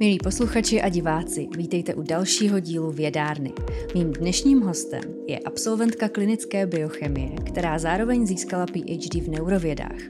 [0.00, 3.52] Milí posluchači a diváci, vítejte u dalšího dílu Vědárny.
[3.94, 10.00] Mým dnešním hostem je absolventka klinické biochemie, která zároveň získala PhD v neurovědách.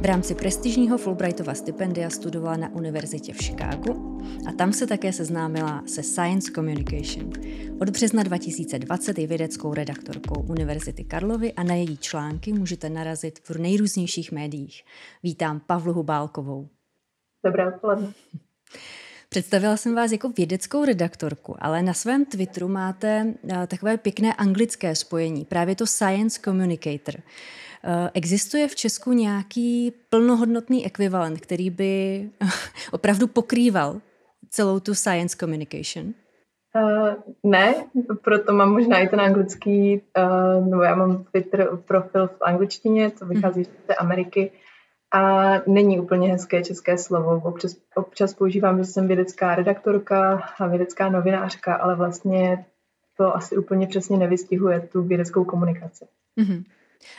[0.00, 4.18] V rámci prestižního Fulbrightova stipendia studovala na univerzitě v Chicagu
[4.48, 7.30] a tam se také seznámila se Science Communication.
[7.80, 13.56] Od března 2020 je vědeckou redaktorkou Univerzity Karlovy a na její články můžete narazit v
[13.56, 14.82] nejrůznějších médiích.
[15.22, 16.68] Vítám Pavlu Hubálkovou.
[17.44, 18.12] Dobré odpoledne.
[19.34, 24.94] Představila jsem vás jako vědeckou redaktorku, ale na svém Twitteru máte eh, takové pěkné anglické
[24.94, 27.14] spojení, právě to Science Communicator.
[27.14, 32.24] Eh, existuje v Česku nějaký plnohodnotný ekvivalent, který by
[32.92, 34.00] opravdu pokrýval
[34.50, 36.14] celou tu science communication?
[36.76, 37.74] Uh, ne,
[38.24, 43.26] proto mám možná i ten anglický, uh, no já mám Twitter profil v angličtině, co
[43.26, 43.64] vychází mm.
[43.64, 44.52] z té Ameriky
[45.14, 47.42] a není úplně hezké české slovo.
[47.44, 52.64] Občas, občas používám, že jsem vědecká redaktorka a vědecká novinářka, ale vlastně
[53.16, 56.04] to asi úplně přesně nevystihuje tu vědeckou komunikaci.
[56.40, 56.64] Mm-hmm.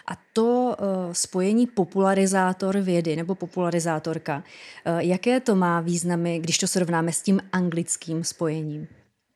[0.08, 6.68] A to uh, spojení popularizátor vědy nebo popularizátorka, uh, jaké to má významy, když to
[6.68, 8.88] srovnáme s tím anglickým spojením?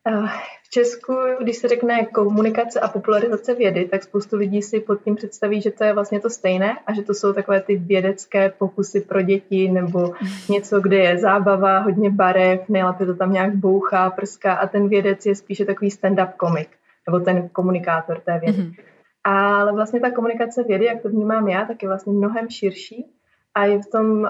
[0.08, 0.30] Uh,
[0.64, 5.16] v Česku, když se řekne komunikace a popularizace vědy, tak spoustu lidí si pod tím
[5.16, 9.02] představí, že to je vlastně to stejné a že to jsou takové ty vědecké pokusy
[9.02, 10.14] pro děti nebo
[10.50, 15.26] něco, kde je zábava, hodně barev, nejlépe to tam nějak bouchá, prská a ten vědec
[15.26, 16.70] je spíše takový stand-up komik
[17.08, 18.62] nebo ten komunikátor té vědy.
[18.62, 18.76] Mm-hmm.
[19.24, 23.19] Ale vlastně ta komunikace vědy, jak to vnímám já, tak je vlastně mnohem širší
[23.60, 24.28] a je v tom, uh,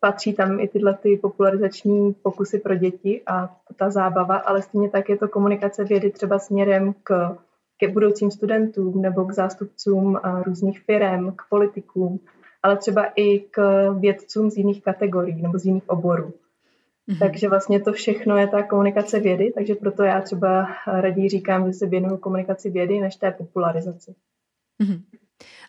[0.00, 5.08] patří tam i tyhle ty popularizační pokusy pro děti a ta zábava, ale stejně tak
[5.08, 7.38] je to komunikace vědy třeba směrem k,
[7.78, 12.20] ke budoucím studentům nebo k zástupcům uh, různých firm, k politikům,
[12.62, 16.32] ale třeba i k vědcům z jiných kategorií nebo z jiných oborů.
[17.08, 17.18] Mm-hmm.
[17.18, 21.72] Takže vlastně to všechno je ta komunikace vědy, takže proto já třeba raději říkám, že
[21.72, 24.14] se věnuju komunikaci vědy než té popularizaci.
[24.82, 25.00] Mm-hmm.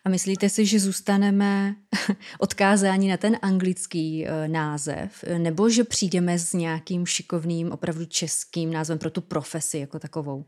[0.04, 1.74] A myslíte si, že zůstaneme
[2.38, 8.98] odkázáni na ten anglický uh, název, nebo že přijdeme s nějakým šikovným, opravdu českým názvem
[8.98, 10.44] pro tu profesi jako takovou?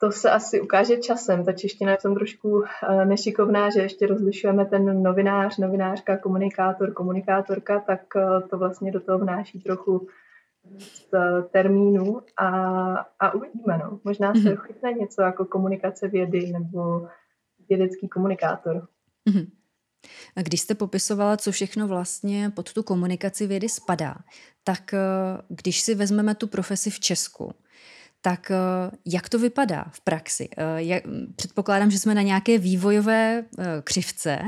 [0.00, 1.44] To se asi ukáže časem.
[1.44, 2.64] Ta čeština je tam trošku uh,
[3.04, 9.18] nešikovná, že ještě rozlišujeme ten novinář, novinářka, komunikátor, komunikátorka, tak uh, to vlastně do toho
[9.18, 10.06] vnáší trochu
[10.78, 11.10] z
[11.50, 12.48] termínu a,
[13.20, 13.78] a uvidíme.
[13.78, 13.98] No.
[14.04, 14.56] Možná se mm-hmm.
[14.56, 17.08] chytne něco jako komunikace vědy nebo
[17.68, 18.88] vědecký komunikátor.
[19.30, 19.46] Mm-hmm.
[20.36, 24.16] A když jste popisovala, co všechno vlastně pod tu komunikaci vědy spadá,
[24.64, 24.98] tak eh,
[25.48, 27.52] když si vezmeme tu profesi v Česku,
[28.20, 28.56] tak eh,
[29.06, 30.48] jak to vypadá v praxi?
[30.58, 31.02] Eh,
[31.36, 33.44] předpokládám, že jsme na nějaké vývojové
[33.84, 34.38] křivce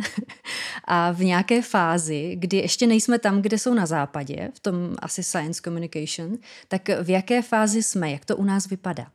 [0.85, 5.23] a v nějaké fázi, kdy ještě nejsme tam, kde jsou na západě, v tom asi
[5.23, 6.39] science communication,
[6.69, 8.11] tak v jaké fázi jsme?
[8.11, 9.07] Jak to u nás vypadá?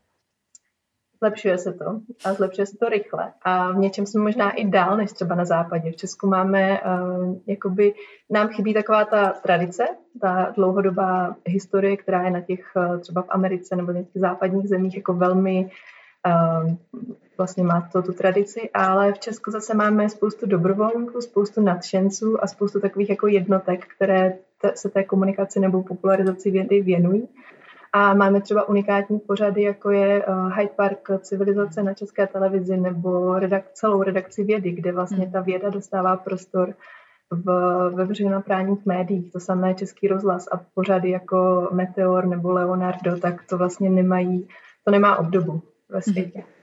[1.21, 1.85] Zlepšuje se to
[2.25, 3.33] a zlepšuje se to rychle.
[3.41, 5.91] A v něčem jsme možná i dál než třeba na západě.
[5.91, 7.93] V Česku máme, uh, jakoby,
[8.29, 9.83] nám chybí taková ta tradice,
[10.21, 14.69] ta dlouhodobá historie, která je na těch uh, třeba v Americe nebo v těch západních
[14.69, 15.69] zemích jako velmi
[16.25, 16.73] uh,
[17.37, 22.47] vlastně má to tu tradici, ale v Česku zase máme spoustu dobrovolníků, spoustu nadšenců a
[22.47, 27.27] spoustu takových jako jednotek, které te, se té komunikaci nebo popularizaci vědy věnují.
[27.93, 33.33] A máme třeba unikátní pořady, jako je uh, Hyde Park civilizace na české televizi nebo
[33.33, 35.31] redak- celou redakci vědy, kde vlastně hmm.
[35.31, 36.73] ta věda dostává prostor
[37.31, 37.45] v,
[37.93, 39.31] ve veřejnoprávních médiích.
[39.31, 44.47] To samé Český rozhlas a pořady jako Meteor nebo Leonardo, tak to vlastně nemají,
[44.85, 46.39] to nemá obdobu ve světě.
[46.39, 46.60] Hmm.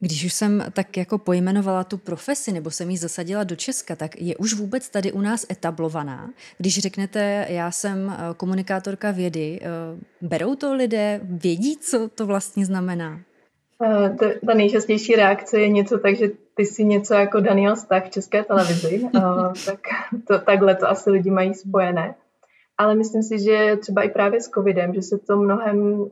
[0.00, 4.20] Když už jsem tak jako pojmenovala tu profesi nebo jsem ji zasadila do Česka, tak
[4.20, 6.30] je už vůbec tady u nás etablovaná.
[6.58, 9.68] Když řeknete, já jsem eh, komunikátorka vědy, eh,
[10.22, 13.20] berou to lidé, vědí, co to vlastně znamená?
[13.84, 18.10] Eh, ta nejčastější reakce je něco tak, že ty jsi něco jako Daniel Stach v
[18.10, 19.02] české televizi,
[19.66, 19.80] tak
[20.28, 22.14] to, takhle to asi lidi mají spojené
[22.78, 26.04] ale myslím si, že třeba i právě s covidem, že se to mnohem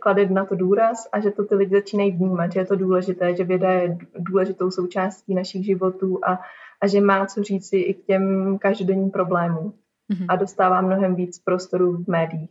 [0.00, 3.36] klade na to důraz a že to ty lidi začínají vnímat, že je to důležité,
[3.36, 6.40] že věda je důležitou součástí našich životů a,
[6.80, 9.72] a že má co říci i k těm každodenním problémům
[10.12, 10.26] mm-hmm.
[10.28, 12.50] a dostává mnohem víc prostoru v médiích.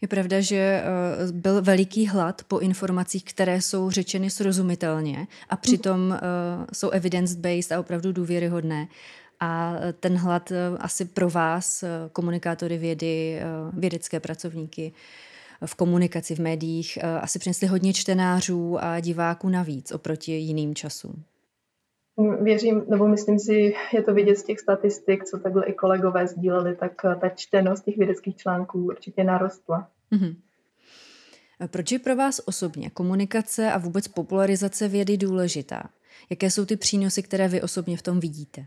[0.00, 6.08] Je pravda, že uh, byl veliký hlad po informacích, které jsou řečeny srozumitelně a přitom
[6.08, 6.16] uh,
[6.72, 8.88] jsou evidence-based a opravdu důvěryhodné.
[9.40, 14.92] A ten hlad eh, asi pro vás, eh, komunikátory vědy, eh, vědecké pracovníky
[15.66, 21.22] v komunikaci v médiích, asi přinesli hodně čtenářů a diváků navíc oproti jiným časům.
[22.42, 26.76] Věřím, nebo myslím si, je to vidět z těch statistik, co takhle i kolegové sdíleli,
[26.76, 29.88] tak ta čtenost těch vědeckých článků určitě narostla.
[30.12, 30.36] Mm-hmm.
[31.70, 35.90] Proč je pro vás osobně komunikace a vůbec popularizace vědy důležitá?
[36.30, 38.66] Jaké jsou ty přínosy, které vy osobně v tom vidíte?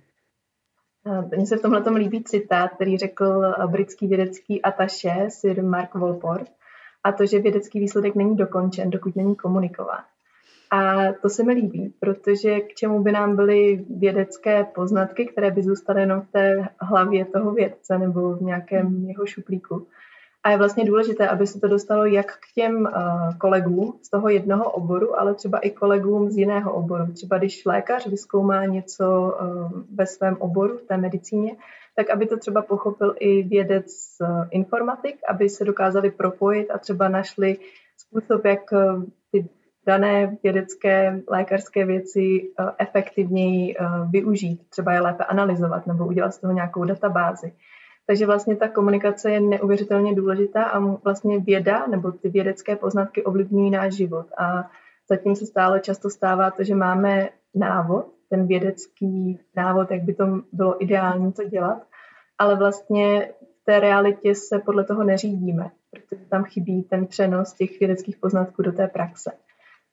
[1.35, 6.51] Mně se v tomhle tom líbí citát, který řekl britský vědecký ataše Sir Mark Wolport,
[7.03, 10.03] a to, že vědecký výsledek není dokončen, dokud není komunikován.
[10.71, 15.63] A to se mi líbí, protože k čemu by nám byly vědecké poznatky, které by
[15.63, 19.87] zůstaly jenom v té hlavě toho vědce nebo v nějakém jeho šuplíku.
[20.43, 24.29] A je vlastně důležité, aby se to dostalo jak k těm uh, kolegům z toho
[24.29, 27.13] jednoho oboru, ale třeba i kolegům z jiného oboru.
[27.13, 31.55] Třeba když lékař vyskoumá něco uh, ve svém oboru, v té medicíně,
[31.95, 37.09] tak aby to třeba pochopil i vědec uh, informatik, aby se dokázali propojit a třeba
[37.09, 37.57] našli
[37.97, 38.61] způsob, jak
[39.31, 39.49] ty
[39.85, 43.75] dané vědecké lékařské věci efektivněji
[44.09, 47.53] využít, třeba je lépe analyzovat nebo udělat z toho nějakou databázi.
[48.09, 53.69] Takže vlastně ta komunikace je neuvěřitelně důležitá a vlastně věda nebo ty vědecké poznatky ovlivňují
[53.71, 54.25] náš život.
[54.37, 54.69] A
[55.09, 60.25] zatím se stále často stává to, že máme návod, ten vědecký návod, jak by to
[60.51, 61.81] bylo ideální to dělat,
[62.37, 67.79] ale vlastně v té realitě se podle toho neřídíme, protože tam chybí ten přenos těch
[67.79, 69.31] vědeckých poznatků do té praxe.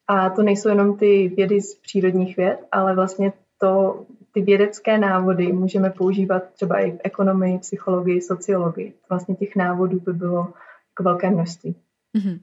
[0.09, 4.05] A to nejsou jenom ty vědy z přírodních věd, ale vlastně to,
[4.37, 8.95] ty vědecké návody můžeme používat třeba i v ekonomii, psychologii, sociologii.
[9.09, 10.53] Vlastně těch návodů by bylo
[10.95, 11.77] k velké množství.
[12.19, 12.41] Mm-hmm.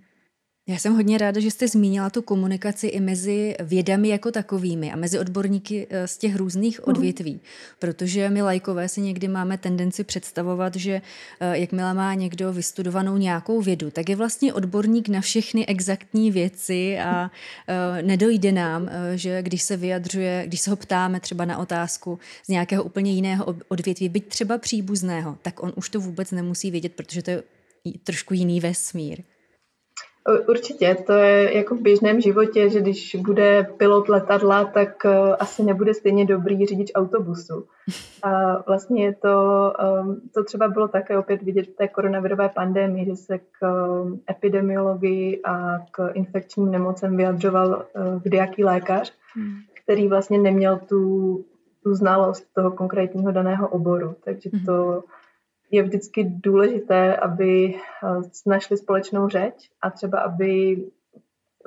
[0.68, 4.96] Já jsem hodně ráda, že jste zmínila tu komunikaci i mezi vědami jako takovými a
[4.96, 6.90] mezi odborníky eh, z těch různých mhm.
[6.90, 7.42] odvětví,
[7.80, 11.02] protože my lajkové si někdy máme tendenci představovat, že
[11.40, 17.00] eh, jakmile má někdo vystudovanou nějakou vědu, tak je vlastně odborník na všechny exaktní věci
[17.00, 17.32] a
[17.68, 22.48] eh, nedojde nám, že když se vyjadřuje, když se ho ptáme třeba na otázku z
[22.48, 27.22] nějakého úplně jiného odvětví, byť třeba příbuzného, tak on už to vůbec nemusí vědět, protože
[27.22, 27.44] to je
[28.04, 29.24] trošku jiný vesmír.
[30.48, 35.64] Určitě, to je jako v běžném životě, že když bude pilot letadla, tak uh, asi
[35.64, 37.66] nebude stejně dobrý řidič autobusu.
[38.24, 39.74] A vlastně je to,
[40.04, 44.22] um, to třeba bylo také opět vidět v té koronavirové pandemii, že se k um,
[44.30, 49.54] epidemiologii a k infekčním nemocem vyjadřoval uh, kdejaký lékař, hmm.
[49.84, 51.46] který vlastně neměl tu,
[51.84, 54.16] tu znalost toho konkrétního daného oboru.
[54.24, 54.66] Takže hmm.
[54.66, 55.04] to
[55.74, 60.78] je vždycky důležité, aby eh, našli společnou řeč a třeba aby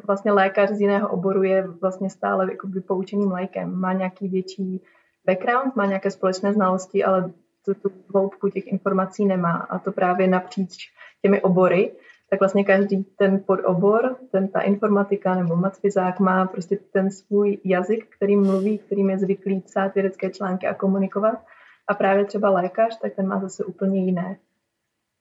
[0.06, 3.81] vlastně lékař z jiného oboru je vlastně stále jakoby poučeným lékem.
[3.81, 4.82] Má nějaký větší
[5.26, 7.32] background, má nějaké společné znalosti, ale
[7.64, 9.53] tu, tu hloubku těch informací nemá.
[9.53, 10.93] A to právě napříč
[11.23, 11.93] těmi obory,
[12.31, 18.06] tak vlastně každý ten podobor, ten ta informatika nebo matfizák má prostě ten svůj jazyk,
[18.17, 21.38] který mluví, kterým je zvyklý psát vědecké články a komunikovat.
[21.88, 24.38] A právě třeba lékař, tak ten má zase úplně jiné.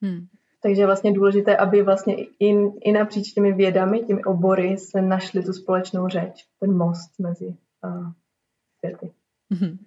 [0.01, 0.27] Hmm.
[0.61, 5.43] Takže je vlastně důležité, aby vlastně i, i napříč těmi vědami, těmi obory se našli
[5.43, 7.47] tu společnou řeč, ten most mezi
[7.83, 8.07] uh,
[8.79, 9.11] světy.
[9.51, 9.77] Hmm.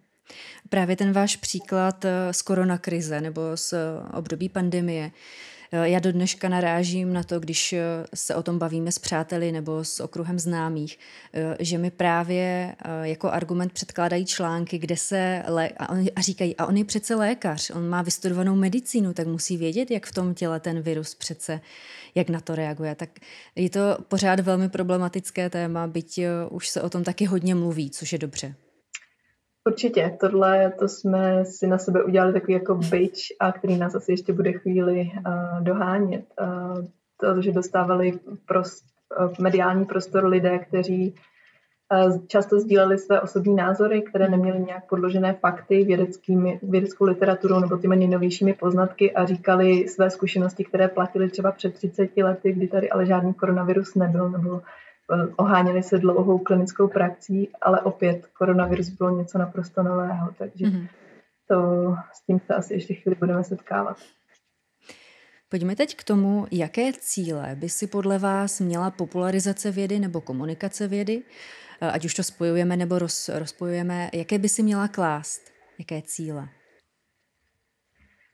[0.68, 3.74] Právě ten váš příklad eh, z koronakrize nebo z
[4.14, 5.12] období pandemie Eh,
[5.72, 7.82] já do dneška narážím na to, když eh,
[8.14, 10.98] se o tom bavíme s přáteli nebo s okruhem známých,
[11.32, 15.68] eh, že mi právě jako argument předkládají články, kde se lé...
[15.68, 19.56] a, on, a říkají, a on je přece lékař, on má vystudovanou medicínu, tak musí
[19.56, 21.60] vědět, jak v tom těle ten virus přece,
[22.14, 22.94] jak na to reaguje.
[22.94, 23.10] Tak
[23.56, 28.12] je to pořád velmi problematické téma, byť už se o tom taky hodně mluví, což
[28.12, 28.54] je dobře.
[29.68, 34.12] Určitě, tohle to jsme si na sebe udělali takový jako byč, a který nás asi
[34.12, 36.24] ještě bude chvíli uh, dohánět.
[36.40, 36.84] Uh,
[37.20, 38.84] to, že dostávali prost,
[39.20, 41.14] uh, mediální prostor lidé, kteří
[42.06, 47.78] uh, často sdíleli své osobní názory, které neměly nějak podložené fakty vědeckými, vědeckou literaturou nebo
[47.78, 52.90] těmi nejnovějšími poznatky a říkali své zkušenosti, které platily třeba před 30 lety, kdy tady
[52.90, 54.60] ale žádný koronavirus nebyl nebo
[55.36, 60.88] oháněli se dlouhou klinickou praxí, ale opět koronavirus bylo něco naprosto nového, takže mm-hmm.
[61.48, 61.56] to,
[62.12, 63.96] s tím se asi ještě chvíli budeme setkávat.
[65.48, 70.88] Pojďme teď k tomu, jaké cíle by si podle vás měla popularizace vědy nebo komunikace
[70.88, 71.22] vědy,
[71.80, 75.42] eh, ať už to spojujeme nebo roz, rozpojujeme, jaké by si měla klást,
[75.78, 76.48] jaké cíle?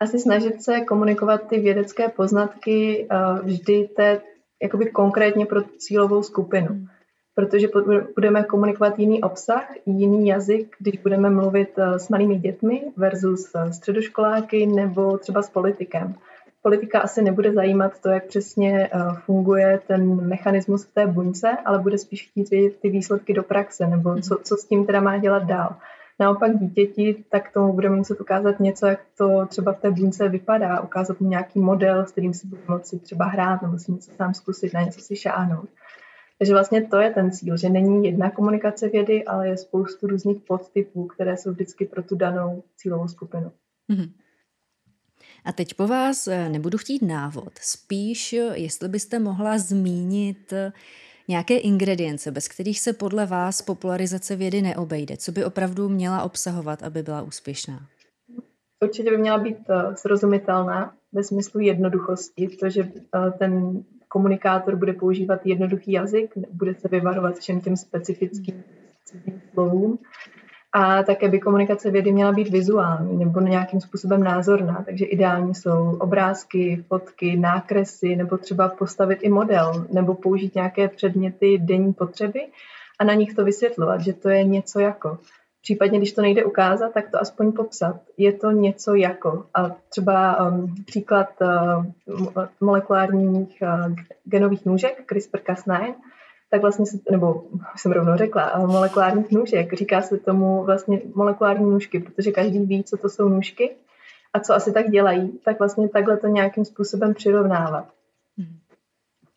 [0.01, 4.21] Asi snažit se komunikovat ty vědecké poznatky eh, vždy té
[4.65, 6.67] jakoby konkrétně pro cílovou skupinu.
[6.67, 6.87] Hmm.
[7.35, 7.69] Protože
[8.15, 13.73] budeme komunikovat jiný obsah, jiný jazyk, když budeme mluvit eh, s malými dětmi versus eh,
[13.73, 16.15] středoškoláky nebo třeba s politikem.
[16.63, 21.79] Politika asi nebude zajímat to, jak přesně eh, funguje ten mechanismus v té buňce, ale
[21.79, 24.23] bude spíš chtít vědět ty výsledky do praxe nebo hmm.
[24.23, 25.77] co, co s tím teda má dělat dál.
[26.21, 30.81] Naopak dítěti, tak tomu budeme muset ukázat něco, jak to třeba v té buňce vypadá,
[30.81, 34.35] ukázat mu nějaký model, s kterým si bude moci třeba hrát nebo si něco sám
[34.35, 35.69] zkusit, na něco si šáhnout.
[36.39, 40.43] Takže vlastně to je ten cíl, že není jedna komunikace vědy, ale je spoustu různých
[40.43, 43.53] podtypů, které jsou vždycky pro tu danou cílovou skupinu.
[43.91, 44.11] Mm-hmm.
[45.45, 50.53] A teď po vás eh, nebudu chtít návod, spíš eh, jestli byste mohla zmínit
[51.29, 56.83] nějaké ingredience, bez kterých se podle vás popularizace vědy neobejde, co by opravdu měla obsahovat,
[56.83, 57.87] aby byla úspěšná?
[58.83, 59.57] Určitě by měla být
[59.95, 62.93] srozumitelná ve smyslu jednoduchosti, to, že
[63.39, 68.65] ten komunikátor bude používat jednoduchý jazyk, bude se vyvarovat všem těm specifickým
[69.53, 69.99] slovům
[70.77, 75.97] a také by komunikace vědy měla být vizuální nebo nějakým způsobem názorná, takže ideální jsou
[76.01, 82.41] obrázky, fotky, nákresy nebo třeba postavit i model nebo použít nějaké předměty denní potřeby
[82.99, 85.19] a na nich to vysvětlovat, že to je něco jako.
[85.63, 88.01] Případně, když to nejde ukázat, tak to aspoň popsat.
[88.17, 89.47] Je to něco jako.
[89.55, 95.95] A třeba um, příklad uh, molekulárních uh, genových nůžek, CRISPR-Cas9,
[96.55, 97.45] tak vlastně, se, nebo
[97.77, 99.73] jsem rovnou řekla, molekulárních nůžek.
[99.73, 103.71] Říká se tomu vlastně molekulární nůžky, protože každý ví, co to jsou nůžky
[104.33, 107.89] a co asi tak dělají, tak vlastně takhle to nějakým způsobem přirovnávat.
[108.39, 108.59] Hmm.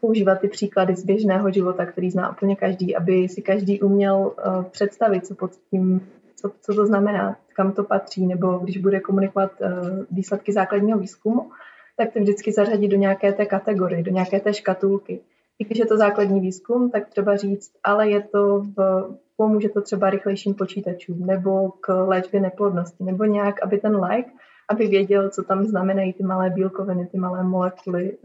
[0.01, 4.63] Používat ty příklady z běžného života, který zná úplně každý, aby si každý uměl uh,
[4.63, 9.51] představit, co pod tím, co, co to znamená, kam to patří, nebo když bude komunikovat
[9.61, 9.69] uh,
[10.11, 11.51] výsledky základního výzkumu,
[11.97, 15.19] tak to vždycky zařadit do nějaké té kategorie, do nějaké té škatulky
[15.59, 19.81] i když je to základní výzkum, tak třeba říct, ale je to v, pomůže to
[19.81, 24.31] třeba rychlejším počítačům nebo k léčbě neplodnosti, nebo nějak, aby ten like,
[24.69, 28.17] aby věděl, co tam znamenají ty malé bílkoviny, ty malé molekuly,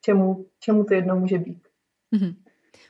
[0.00, 1.62] čemu, čemu to jednou může být.
[2.16, 2.34] Mm-hmm.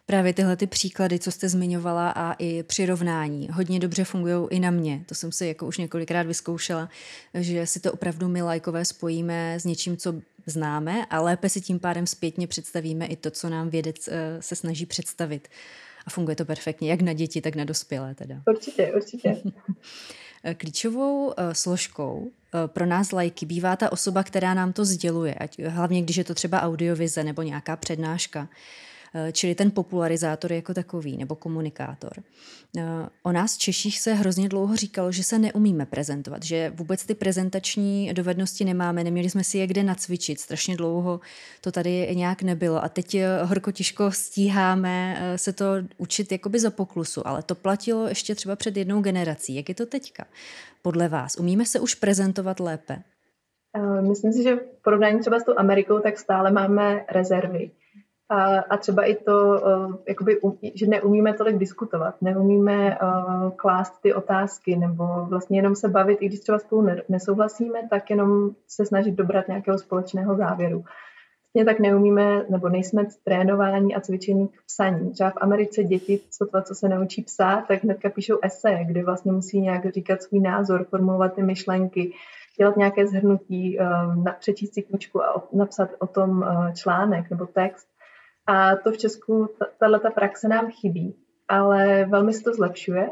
[0.07, 4.71] Právě tyhle ty příklady, co jste zmiňovala a i přirovnání, hodně dobře fungují i na
[4.71, 5.05] mě.
[5.07, 6.89] To jsem si jako už několikrát vyzkoušela,
[7.35, 10.15] že si to opravdu my lajkové spojíme s něčím, co
[10.47, 14.57] známe a lépe si tím pádem zpětně představíme i to, co nám vědec eh, se
[14.57, 15.49] snaží představit.
[16.07, 18.43] A funguje to perfektně, jak na děti, tak na dospělé teda.
[18.47, 19.37] Určitě, určitě.
[20.57, 22.31] Klíčovou uh, složkou uh,
[22.67, 26.35] pro nás lajky bývá ta osoba, která nám to sděluje, ať, hlavně když je to
[26.35, 28.49] třeba audiovize nebo nějaká přednáška.
[29.19, 32.13] Eh, čili ten popularizátor jako takový nebo komunikátor.
[32.79, 32.83] Eh,
[33.23, 38.15] o nás Češích se hrozně dlouho říkalo, že se neumíme prezentovat, že vůbec ty prezentační
[38.15, 41.21] dovednosti nemáme, neměli jsme si je kde nacvičit, strašně dlouho
[41.61, 45.65] to tady nějak nebylo a teď eh, horko těžko stíháme se to
[45.97, 49.55] učit jakoby za poklusu, ale to platilo ještě třeba před jednou generací.
[49.55, 50.25] Jak je to teďka?
[50.83, 53.03] Podle vás, umíme se už prezentovat lépe?
[54.01, 57.71] Myslím si, že v porovnání třeba s tou Amerikou, tak stále máme rezervy.
[58.29, 60.41] A, a třeba i to, uh, jakoby,
[60.75, 66.27] že neumíme tolik diskutovat, neumíme uh, klást ty otázky nebo vlastně jenom se bavit, i
[66.27, 70.85] když třeba spolu nesouhlasíme, tak jenom se snažit dobrat nějakého společného závěru.
[71.51, 75.11] Stejně tak neumíme, nebo nejsme trénováni a cvičení k psaní.
[75.11, 79.05] Třeba v Americe děti, co to, co se naučí psát, tak hnedka píšou eseje, kde
[79.05, 82.13] vlastně musí nějak říkat svůj názor, formulovat ty myšlenky,
[82.59, 87.89] dělat nějaké zhrnutí, um, přečíst si knížku a napsat o tom článek nebo text.
[88.47, 89.49] A to v Česku,
[89.79, 91.15] tato praxe nám chybí,
[91.49, 93.11] ale velmi se to zlepšuje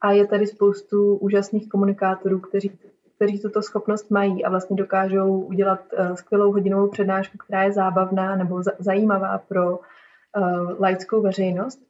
[0.00, 2.78] a je tady spoustu úžasných komunikátorů, kteří,
[3.16, 8.36] kteří tuto schopnost mají a vlastně dokážou udělat uh, skvělou hodinovou přednášku, která je zábavná
[8.36, 11.80] nebo za, zajímavá pro uh, laickou veřejnost.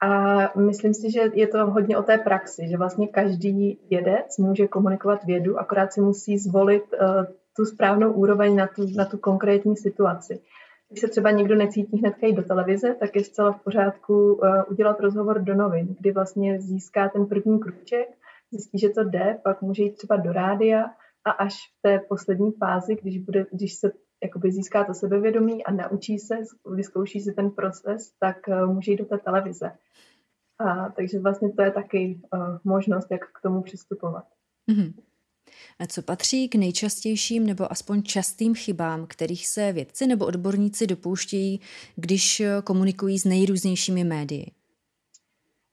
[0.00, 0.12] A
[0.58, 5.24] myslím si, že je to hodně o té praxi, že vlastně každý vědec může komunikovat
[5.24, 7.24] vědu, akorát si musí zvolit uh,
[7.56, 10.40] tu správnou úroveň na tu, na tu konkrétní situaci.
[10.88, 14.62] Když se třeba někdo necítí hnedka jít do televize, tak je zcela v pořádku uh,
[14.70, 18.08] udělat rozhovor do novin, kdy vlastně získá ten první kruček,
[18.50, 20.84] zjistí, že to jde, pak může jít třeba do rádia
[21.24, 23.92] a až v té poslední fázi, když, bude, když se
[24.22, 26.36] jakoby získá to sebevědomí a naučí se,
[26.74, 29.72] vyzkouší si ten proces, tak uh, může jít do té televize.
[30.58, 34.24] A, takže vlastně to je taky uh, možnost, jak k tomu přistupovat.
[34.70, 34.92] Mm-hmm.
[35.88, 41.60] Co patří k nejčastějším nebo aspoň častým chybám, kterých se vědci nebo odborníci dopouštějí,
[41.96, 44.46] když komunikují s nejrůznějšími médii?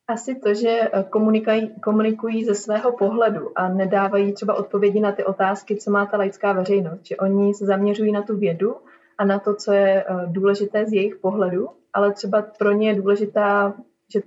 [0.07, 5.75] Asi to, že komunikují, komunikují ze svého pohledu a nedávají třeba odpovědi na ty otázky,
[5.75, 7.05] co má ta laická veřejnost.
[7.05, 8.75] Že oni se zaměřují na tu vědu
[9.17, 12.95] a na to, co je eh, důležité z jejich pohledu, ale třeba pro ně je
[12.95, 13.73] důležitá,
[14.13, 14.21] že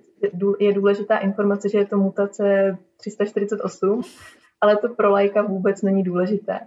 [0.61, 4.03] je důležitá informace, že je to mutace 348
[4.61, 6.61] ale to pro lajka vůbec není důležité.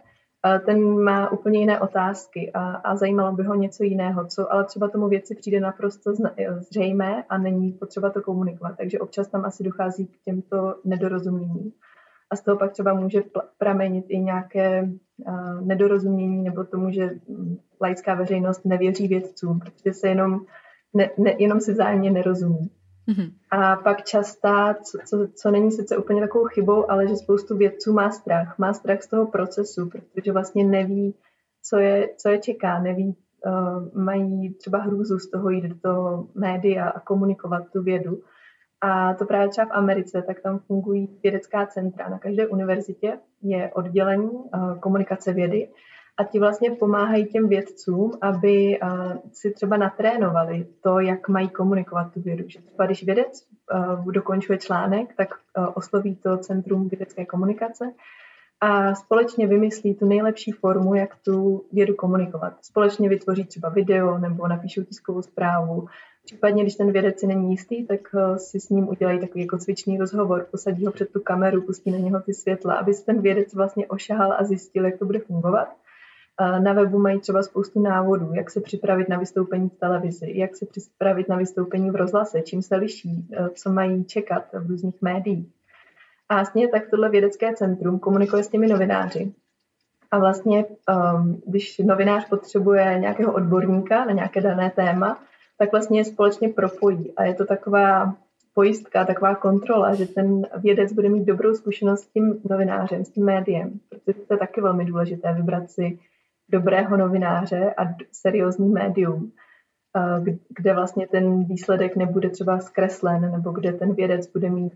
[0.65, 4.87] ten má úplně jiné otázky a, a zajímalo by ho něco jiného, co ale třeba
[4.87, 6.13] tomu věci přijde naprosto
[6.59, 8.77] zřejmé a není potřeba to komunikovat.
[8.77, 11.71] Takže občas tam asi dochází k těmto nedorozuměním.
[12.31, 13.23] A z toho pak třeba může
[13.57, 14.89] pramenit i nějaké
[15.27, 17.09] uh, nedorozumění nebo tomu, že
[17.81, 20.39] laická veřejnost nevěří vědcům, protože se jenom,
[20.93, 22.71] ne, ne, jenom si zájemně nerozumí.
[23.09, 23.31] Mm-hmm.
[23.51, 27.93] A pak častá, co, co, co není sice úplně takovou chybou, ale že spoustu vědců
[27.93, 28.57] má strach.
[28.57, 31.15] Má strach z toho procesu, protože vlastně neví,
[31.63, 33.15] co je, co je čeká, neví,
[33.45, 38.21] uh, mají třeba hrůzu z toho jít do toho média a komunikovat tu vědu.
[38.81, 42.09] A to právě třeba v Americe, tak tam fungují vědecká centra.
[42.09, 45.69] Na každé univerzitě je oddělení uh, komunikace vědy
[46.21, 48.79] a ti vlastně pomáhají těm vědcům, aby
[49.31, 52.43] si třeba natrénovali to, jak mají komunikovat tu vědu.
[52.47, 53.47] Že třeba když vědec
[54.11, 55.29] dokončuje článek, tak
[55.73, 57.93] osloví to Centrum vědecké komunikace
[58.61, 62.53] a společně vymyslí tu nejlepší formu, jak tu vědu komunikovat.
[62.61, 65.87] Společně vytvoří třeba video nebo napíšou tiskovou zprávu.
[66.25, 67.99] Případně, když ten vědec si není jistý, tak
[68.37, 71.97] si s ním udělají takový jako cvičný rozhovor, posadí ho před tu kameru, pustí na
[71.97, 75.67] něho ty světla, aby si ten vědec vlastně ošahal a zjistil, jak to bude fungovat.
[76.59, 80.65] Na webu mají třeba spoustu návodů, jak se připravit na vystoupení v televizi, jak se
[80.65, 85.47] připravit na vystoupení v rozhlase, čím se liší, eh, co mají čekat v různých médiích.
[86.29, 89.33] A vlastně tak tohle vědecké centrum komunikuje s těmi novináři.
[90.11, 95.19] A vlastně, um, když novinář potřebuje nějakého odborníka na nějaké dané téma,
[95.57, 97.13] tak vlastně je společně propojí.
[97.17, 98.15] A je to taková
[98.53, 103.25] pojistka, taková kontrola, že ten vědec bude mít dobrou zkušenost s tím novinářem, s tím
[103.25, 105.99] médiem, protože to je taky velmi důležité vybrat si
[106.51, 109.31] dobrého novináře a seriózní médium,
[110.49, 114.73] kde vlastně ten výsledek nebude třeba zkreslen, nebo kde ten vědec bude mít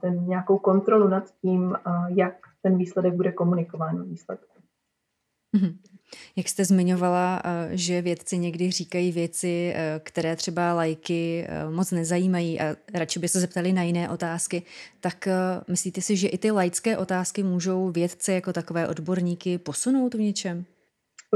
[0.00, 1.76] ten nějakou kontrolu nad tím,
[2.08, 4.58] jak ten výsledek bude komunikován výsledku.
[5.56, 5.76] Mm-hmm.
[6.36, 13.18] Jak jste zmiňovala, že vědci někdy říkají věci, které třeba lajky moc nezajímají a radši
[13.18, 14.62] by se zeptali na jiné otázky,
[15.00, 15.28] tak
[15.68, 20.64] myslíte si, že i ty laické otázky můžou vědce jako takové odborníky posunout v něčem?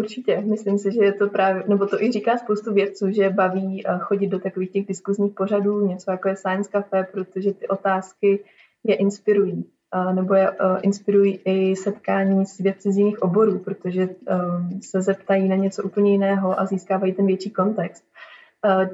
[0.00, 3.86] Určitě, myslím si, že je to právě, nebo to i říká spoustu vědců, že baví
[3.86, 8.44] eh, chodit do takových těch diskuzních pořadů, něco jako je Science Cafe, protože ty otázky
[8.84, 9.64] je inspirují.
[10.12, 14.36] Nebo je eh, inspirují i setkání s vědci z jiných oborů, protože eh,
[14.82, 18.04] se zeptají na něco úplně jiného a získávají ten větší kontext.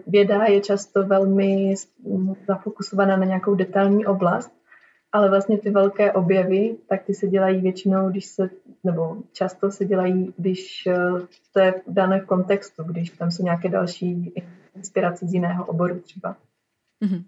[0.06, 1.74] Věda je často velmi
[2.46, 4.52] zafokusovaná na nějakou detailní oblast,
[5.12, 8.50] ale vlastně ty velké objevy, tak ty se dělají většinou, když se,
[8.86, 10.96] nebo často se dělají, když eh,
[11.52, 14.32] to je v daném kontextu, když tam jsou nějaké další
[14.76, 16.36] inspirace z jiného oboru třeba.
[17.04, 17.24] Mm-hmm.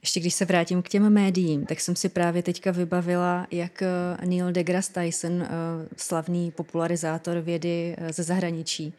[0.00, 4.26] Ještě když se vrátím k těm médiím, tak jsem si právě teďka vybavila, jak eh,
[4.26, 5.48] Neil deGrasse Tyson, eh,
[5.96, 8.94] slavný popularizátor vědy ze zahraničí,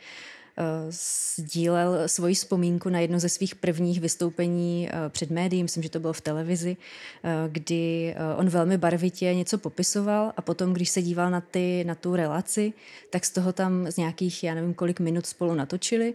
[0.90, 6.00] sdílel svoji vzpomínku na jedno ze svých prvních vystoupení eh, před médií, myslím, že to
[6.00, 6.78] bylo v televizi,
[7.24, 11.96] eh, kdy on velmi barvitě něco popisoval a potom, když se díval na, ty, na
[11.96, 12.74] tu relaci,
[13.10, 16.14] tak z toho tam z nějakých, já nevím, kolik minut spolu natočili.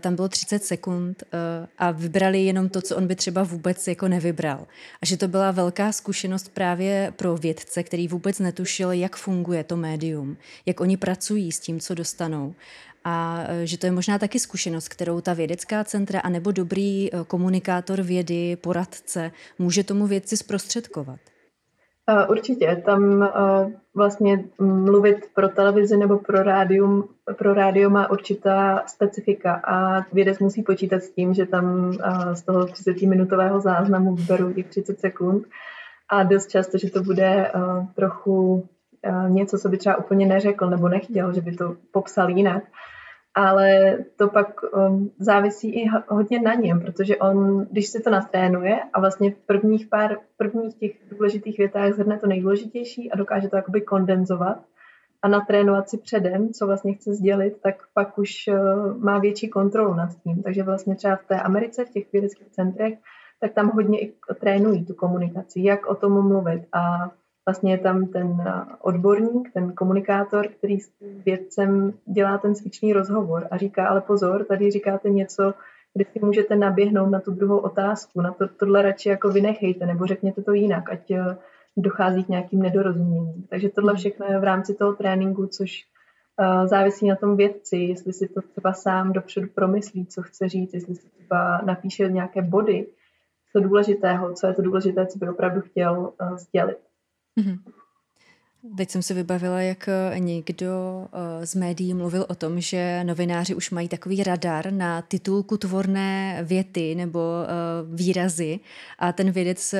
[0.00, 1.24] Tam bylo 30 sekund
[1.78, 4.66] a vybrali jenom to, co on by třeba vůbec jako nevybral.
[5.02, 9.76] A že to byla velká zkušenost právě pro vědce, který vůbec netušil, jak funguje to
[9.76, 12.54] médium, jak oni pracují s tím, co dostanou
[13.04, 17.14] a e, že to je možná taky zkušenost, kterou ta vědecká centra a nebo dobrý
[17.14, 21.20] e, komunikátor vědy, poradce může tomu vědci zprostředkovat.
[22.28, 23.28] Určitě, tam
[23.94, 30.62] vlastně mluvit pro televizi nebo pro rádium, pro rádio má určitá specifika a vědec musí
[30.62, 31.92] počítat s tím, že tam
[32.32, 35.46] z toho 30-minutového záznamu vyberou těch 30 sekund.
[36.08, 37.52] A dost často, že to bude
[37.94, 38.68] trochu
[39.28, 42.64] něco, co by třeba úplně neřekl nebo nechtěl, že by to popsal jinak
[43.34, 48.80] ale to pak um, závisí i hodně na něm, protože on, když si to natrénuje
[48.92, 53.56] a vlastně v prvních pár, prvních těch důležitých větách zhrne to nejdůležitější a dokáže to
[53.56, 54.64] jakoby kondenzovat
[55.22, 59.94] a natrénovat si předem, co vlastně chce sdělit, tak pak už uh, má větší kontrolu
[59.94, 60.42] nad tím.
[60.42, 62.98] Takže vlastně třeba v té Americe, v těch vědeckých centrech,
[63.40, 67.10] tak tam hodně i trénují tu komunikaci, jak o tom mluvit a
[67.46, 68.44] vlastně je tam ten
[68.80, 70.90] odborník, ten komunikátor, který s
[71.24, 75.54] vědcem dělá ten cvičný rozhovor a říká, ale pozor, tady říkáte něco,
[75.94, 80.06] kde si můžete naběhnout na tu druhou otázku, na to, tohle radši jako vynechejte, nebo
[80.06, 81.36] řekněte to jinak, ať e,
[81.76, 83.46] dochází k nějakým nedorozuměním.
[83.50, 85.84] Takže tohle všechno je v rámci toho tréninku, což
[86.38, 90.74] uh, závisí na tom vědci, jestli si to třeba sám dopředu promyslí, co chce říct,
[90.74, 92.86] jestli si třeba napíše nějaké body,
[93.52, 96.78] co důležitého, co je to důležité, co by opravdu chtěl sdělit.
[97.40, 97.58] Mm-hmm.
[98.76, 100.72] Teď jsem si vybavila, jak eh, někdo
[101.12, 106.40] eh, z médií mluvil o tom, že novináři už mají takový radar na titulku tvorné
[106.44, 107.48] věty nebo eh,
[107.94, 108.60] výrazy
[108.98, 109.74] a ten vědec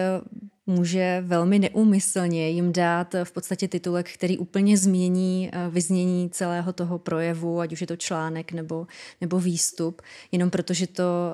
[0.66, 7.60] může velmi neúmyslně jim dát v podstatě titulek, který úplně změní vyznění celého toho projevu,
[7.60, 8.86] ať už je to článek nebo,
[9.20, 11.32] nebo výstup, jenom protože to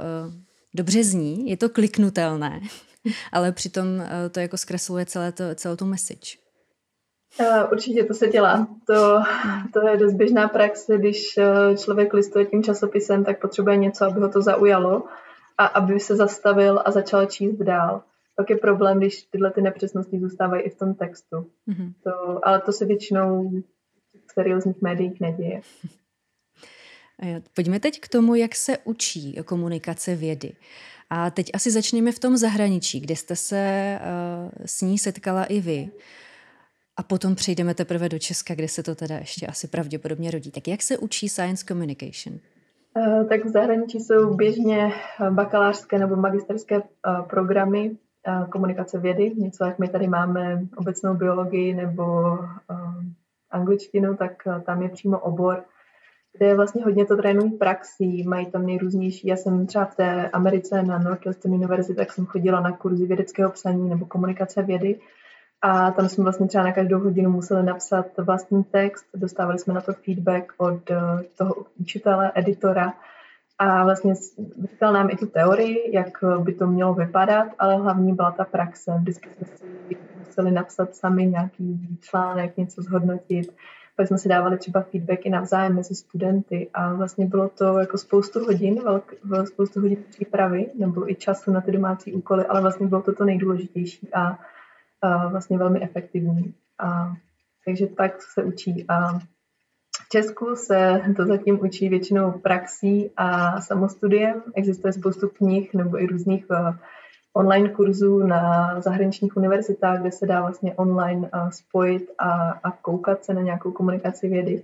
[0.75, 2.61] dobře zní, je to kliknutelné,
[3.33, 3.87] ale přitom
[4.31, 6.49] to jako zkresluje celé to, celou tu message.
[7.73, 8.69] Určitě to se dělá.
[8.87, 9.23] To,
[9.73, 14.21] to je dost běžná praxe, když eh, člověk listuje tím časopisem, tak potřebuje něco, aby
[14.21, 15.03] ho to zaujalo
[15.59, 18.03] a aby se zastavil a začal číst dál.
[18.37, 21.37] Pak je problém, když tyhle ty nepřesnosti zůstávají i v tom textu.
[21.37, 21.93] Mm-hmm.
[22.05, 23.51] To, ale to se většinou
[24.27, 25.61] v seriózních médiích neděje.
[27.55, 30.53] Pojďme teď k tomu, jak se učí komunikace vědy.
[31.11, 35.61] A teď asi začneme v tom zahraničí, kde jste se uh, s ní setkala i
[35.61, 35.91] vy.
[36.97, 40.51] A potom přejdeme teprve do Česka, kde se to teda ještě asi pravděpodobně rodí.
[40.51, 42.39] Tak jak se učí science communication?
[42.97, 46.83] Eh, tak v zahraničí jsou běžně eh, bakalářské nebo magisterské eh,
[47.31, 47.97] programy
[48.51, 52.39] komunikace vědy, něco jak my tady máme obecnou biologii nebo
[53.51, 54.33] angličtinu, tak
[54.67, 55.65] tam je přímo obor,
[56.37, 59.29] kde je vlastně hodně to trénují praxí, mají tam nejrůznější.
[59.29, 63.51] Já jsem třeba v té Americe na Northwestern University, tak jsem chodila na kurzy vědeckého
[63.51, 65.01] psaní nebo komunikace vědy
[65.63, 69.81] a tam jsme vlastně třeba na každou hodinu museli napsat vlastní text, dostávali jsme na
[69.81, 70.97] to feedback od eh,
[71.39, 72.93] toho učitele, editora
[73.59, 74.15] a vlastně
[74.71, 78.93] říkal nám i tu teorii, jak by to mělo vypadat, ale hlavní byla ta praxe.
[79.01, 83.53] Vždycky jsme si museli napsat sami nějaký článek, něco zhodnotit,
[83.99, 88.45] pak jsme si dávali třeba feedbacky navzájem mezi studenty a vlastně bylo to jako spoustu
[88.45, 93.03] hodin, velk, spoustu hodin přípravy nebo i času na ty domácí úkoly, ale vlastně bylo
[93.03, 94.39] to to nejdůležitější a
[95.29, 96.55] vlastně velmi efektivní.
[96.79, 97.17] A,
[97.65, 98.85] takže tak se učí.
[98.89, 99.19] A
[100.05, 104.43] v Česku se to zatím učí většinou praxí a samostudiem.
[104.55, 106.77] Existuje spoustu knih nebo i různých uh,
[107.39, 113.25] online kurzů na zahraničních univerzitách, kde se dá vlastně online uh, spojit a, a koukat
[113.25, 114.63] se na nějakou komunikaci vědy.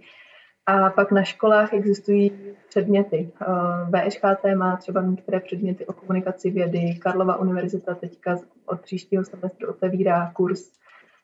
[0.66, 2.32] A pak na školách existují
[2.68, 3.30] předměty.
[3.42, 6.94] Eh, VŠKT má třeba některé předměty o komunikaci vědy.
[6.94, 10.70] Karlova univerzita teďka od příštího semestru otevírá kurz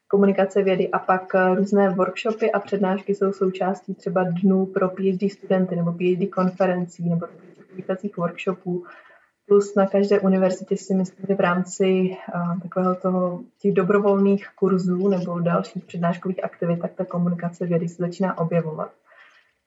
[0.08, 5.32] komunikace vědy a pak eh, různé workshopy a přednášky jsou součástí třeba dnů pro PhD
[5.32, 7.26] studenty nebo PhD konferencí nebo
[7.68, 8.84] publikacích workshopů.
[9.50, 15.08] Plus na každé univerzitě si myslím, že v rámci uh, takového toho těch dobrovolných kurzů
[15.08, 18.90] nebo dalších přednáškových aktivit, tak ta komunikace vědy se začíná objevovat.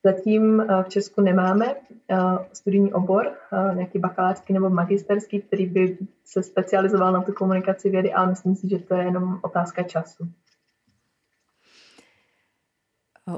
[0.06, 2.18] Zatím eh, v Česku nemáme eh,
[2.54, 8.14] studijní obor, eh, nějaký bakalářský nebo magisterský, který by se specializoval na tu komunikaci vědy,
[8.14, 10.28] ale myslím si, že to je jenom otázka času.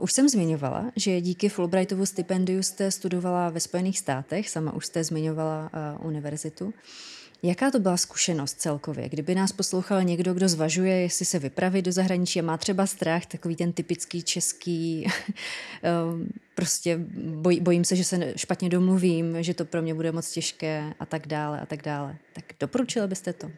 [0.02, 5.04] Už jsem zmiňovala, že díky Fulbrightovu stipendiu jste studovala ve Spojených státech, sama už jste
[5.04, 5.70] zmiňovala
[6.00, 6.74] uh, univerzitu.
[7.44, 9.10] Jaká to byla zkušenost celkově?
[9.10, 13.26] Kdyby nás poslouchal někdo, kdo zvažuje, jestli se vypravit do zahraničí a má třeba strach,
[13.26, 15.08] takový ten typický český,
[15.84, 17.00] ehm, prostě
[17.36, 21.06] boj, bojím se, že se špatně domluvím, že to pro mě bude moc těžké a
[21.06, 22.16] tak dále a tak dále.
[22.34, 23.52] Tak doporučila byste to?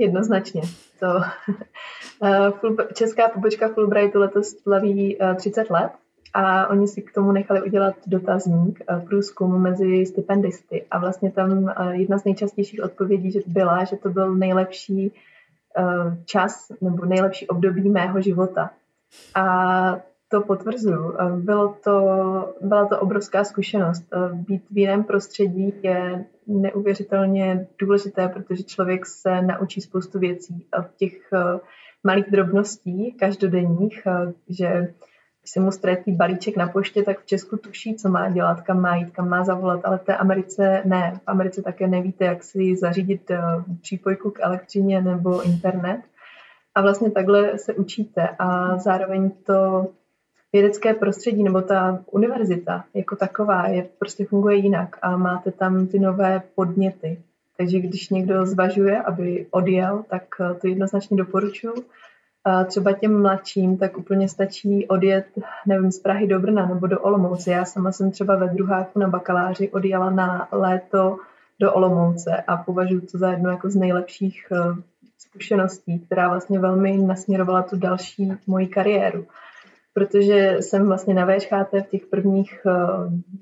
[0.00, 0.62] Jednoznačně.
[1.00, 1.06] To,
[2.24, 5.92] eh, Česká pobočka Fulbrightu letos slaví 30 eh, let
[6.34, 11.74] a oni si k tomu nechali udělat dotazník, eh, průzkum mezi stipendisty a vlastně tam
[11.90, 15.12] jedna z nejčastějších odpovědí byla, že to byl nejlepší
[16.24, 18.70] čas nebo nejlepší období mého života.
[19.34, 21.16] A to potvrzuju.
[21.36, 24.04] Bylo to, byla to obrovská zkušenost.
[24.32, 31.12] Být v jiném prostředí je neuvěřitelně důležité, protože člověk se naučí spoustu věcí a těch
[32.04, 34.06] malých drobností každodenních,
[34.48, 34.94] že
[35.40, 38.80] když se mu ztratí balíček na poště, tak v Česku tuší, co má dělat, kam
[38.80, 41.12] má jít, kam má zavolat, ale v té Americe ne.
[41.14, 43.40] V Americe také nevíte, jak si zařídit eh,
[43.82, 46.00] přípojku k elektřině nebo internet.
[46.74, 49.88] A vlastně takhle se učíte a zároveň to
[50.52, 55.98] vědecké prostředí nebo ta univerzita jako taková je, prostě funguje jinak a máte tam ty
[55.98, 57.18] nové podněty.
[57.56, 61.74] Takže když někdo zvažuje, aby odjel, tak eh, to jednoznačně doporučuji
[62.44, 65.26] a třeba těm mladším, tak úplně stačí odjet,
[65.66, 67.50] nevím, z Prahy do Brna nebo do Olomouce.
[67.50, 71.18] Já sama jsem třeba ve druháku na bakaláři odjela na léto
[71.60, 74.82] do Olomouce a považuji to za jednu jako z nejlepších eh,
[75.18, 79.26] zkušeností, která vlastně velmi nasměrovala tu další moji kariéru.
[79.92, 82.72] Protože jsem vlastně na VŠHT v těch prvních eh,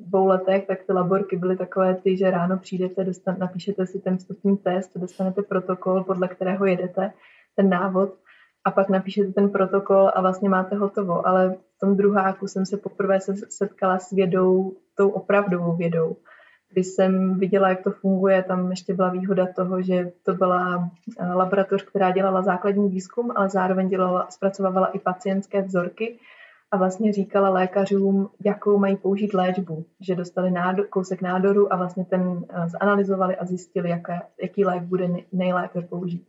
[0.09, 4.19] dvou letech, tak ty laborky byly takové ty, že ráno přijdete, dostan, napíšete si ten
[4.19, 7.13] vstupní test, dostanete protokol, podle kterého jedete,
[7.57, 8.15] ten návod
[8.65, 11.27] a pak napíšete ten protokol a vlastně máte hotovo.
[11.27, 16.17] Ale v tom druháku jsem se poprvé setkala s vědou, tou opravdovou vědou.
[16.73, 21.33] Když jsem viděla, jak to funguje, tam ještě byla výhoda toho, že to byla eh,
[21.33, 26.19] laboratoř, která dělala základní výzkum, ale zároveň dělala, zpracovávala i pacientské vzorky
[26.71, 32.05] a vlastně říkala lékařům, jakou mají použít léčbu, že dostali nádor, kousek nádoru a vlastně
[32.05, 36.29] ten eh, zanalizovali a zjistili, jaké, jaký lék bude nejlépe použít.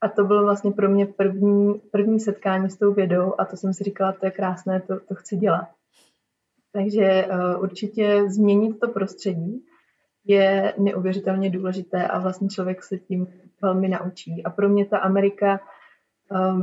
[0.00, 3.74] A to bylo vlastně pro mě první, první setkání s tou vědou a to jsem
[3.74, 5.68] si říkala, to je krásné, to, to chci dělat.
[6.72, 9.64] Takže uh, určitě změnit to prostředí
[10.24, 13.26] je neuvěřitelně důležité a vlastně člověk se tím
[13.62, 14.44] velmi naučí.
[14.44, 15.60] A pro mě ta Amerika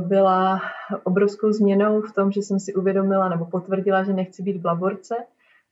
[0.06, 0.60] byla
[1.04, 5.14] obrovskou změnou v tom, že jsem si uvědomila nebo potvrdila, že nechci být v laborce,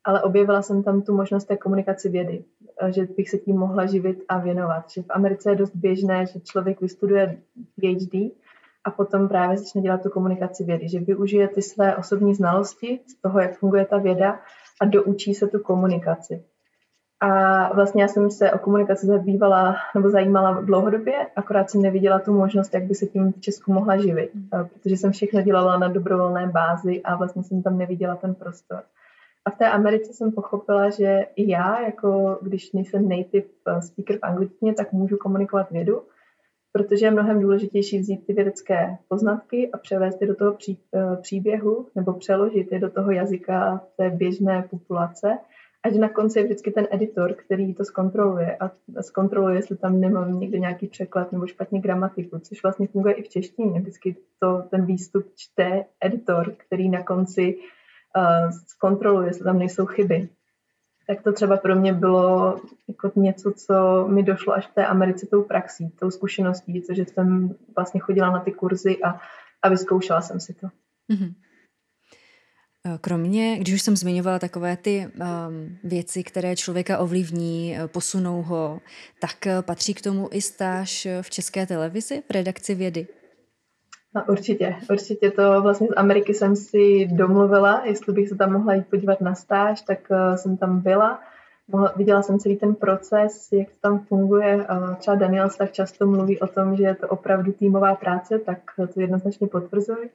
[0.05, 2.45] ale objevila jsem tam tu možnost té komunikaci vědy,
[2.89, 4.91] že bych se tím mohla živit a věnovat.
[4.91, 7.39] Že v Americe je dost běžné, že člověk vystuduje
[7.81, 8.15] PhD
[8.85, 13.15] a potom právě začne dělat tu komunikaci vědy, že využije ty své osobní znalosti z
[13.15, 14.41] toho, jak funguje ta věda
[14.81, 16.45] a doučí se tu komunikaci.
[17.21, 22.33] A vlastně já jsem se o komunikaci zabývala nebo zajímala dlouhodobě, akorát jsem neviděla tu
[22.33, 26.47] možnost, jak by se tím v Česku mohla živit, protože jsem všechno dělala na dobrovolné
[26.47, 28.83] bázi a vlastně jsem tam neviděla ten prostor.
[29.49, 34.19] A v té Americe jsem pochopila, že i já, jako když nejsem native eh, speaker
[34.19, 36.03] v angličtině, tak můžu komunikovat vědu,
[36.73, 41.17] protože je mnohem důležitější vzít ty vědecké poznatky a převést je do toho pří, eh,
[41.17, 45.39] příběhu nebo přeložit je do toho jazyka té běžné populace.
[45.83, 50.01] A že na konci je vždycky ten editor, který to zkontroluje a zkontroluje, jestli tam
[50.01, 53.81] nemám někde nějaký překlad nebo špatně gramatiku, což vlastně funguje i v češtině.
[53.81, 57.59] Vždycky to, ten výstup čte editor, který na konci
[58.67, 60.29] zkontroluji, jestli tam nejsou chyby.
[61.07, 62.57] Tak to třeba pro mě bylo
[62.89, 67.55] jako něco, co mi došlo až v té Americe tou praxí, tou zkušeností, což jsem
[67.77, 69.21] vlastně chodila na ty kurzy a,
[69.63, 70.67] a vyzkoušela jsem si to.
[70.67, 71.35] Mm-hmm.
[73.01, 78.81] Kromě, když už jsem zmiňovala takové ty um, věci, které člověka ovlivní, eh, posunou ho,
[79.21, 83.07] tak eh, patří k tomu i stáž v české televizi v redakci vědy?
[84.15, 88.75] No, určitě, určitě to vlastně z Ameriky jsem si domluvila, jestli bych se tam mohla
[88.75, 91.21] jít podívat na stáž, tak uh, jsem tam byla.
[91.69, 94.57] Mohla, viděla jsem celý ten proces, jak to tam funguje.
[94.57, 98.59] Uh, třeba Daniel tak často mluví o tom, že je to opravdu týmová práce, tak
[98.95, 100.11] to jednoznačně potvrzuji.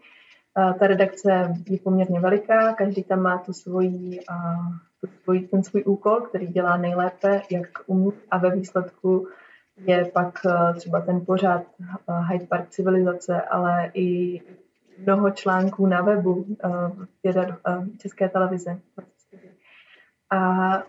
[0.53, 4.19] Ta redakce je poměrně veliká, každý tam má tu svoji,
[5.01, 9.27] tu svoji, ten svůj úkol, který dělá nejlépe, jak umí a ve výsledku
[9.77, 14.41] je pak eh, třeba ten pořád eh, Hyde Park civilizace, ale i
[14.97, 16.45] mnoho článků na webu
[17.25, 17.37] eh,
[17.97, 18.79] České televize.
[20.29, 20.83] A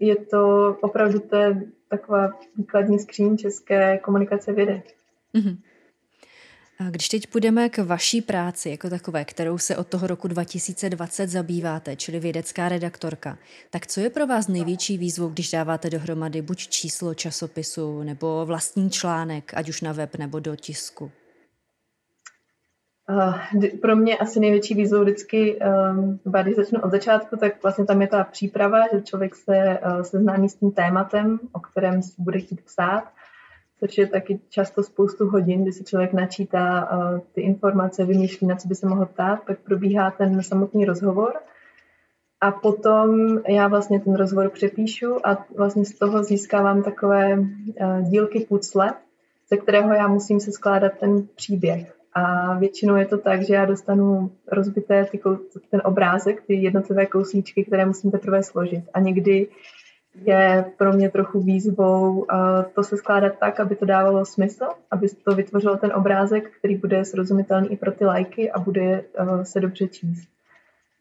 [0.00, 4.82] je to opravdu to je taková výkladní skříň české komunikace vědy.
[5.34, 5.56] Mm-hmm.
[6.90, 11.96] Když teď půjdeme k vaší práci jako takové, kterou se od toho roku 2020 zabýváte,
[11.96, 13.38] čili vědecká redaktorka,
[13.70, 18.90] tak co je pro vás největší výzvou, když dáváte dohromady buď číslo časopisu nebo vlastní
[18.90, 21.10] článek, ať už na web nebo do tisku?
[23.82, 25.58] pro mě asi největší výzvou vždycky,
[25.92, 30.02] um, když začnu od začátku, tak vlastně tam je ta příprava, že člověk se uh,
[30.02, 33.04] seznámí s tím tématem, o kterém bude chtít psát
[33.80, 38.56] což je taky často spoustu hodin, kdy si člověk načítá uh, ty informace, vymýšlí, na
[38.56, 41.32] co by se mohl ptát, pak probíhá ten samotný rozhovor
[42.40, 48.40] a potom já vlastně ten rozhovor přepíšu a vlastně z toho získávám takové uh, dílky
[48.40, 48.94] pucle,
[49.50, 51.94] ze kterého já musím se skládat ten příběh.
[52.14, 55.20] A většinou je to tak, že já dostanu rozbité ty,
[55.70, 58.84] ten obrázek, ty jednotlivé kousíčky, které musím teprve složit.
[58.94, 59.46] A někdy
[60.14, 62.26] je pro mě trochu výzvou
[62.74, 67.04] to se skládat tak, aby to dávalo smysl, aby to vytvořilo ten obrázek, který bude
[67.04, 69.04] srozumitelný i pro ty lajky a bude
[69.42, 70.28] se dobře číst.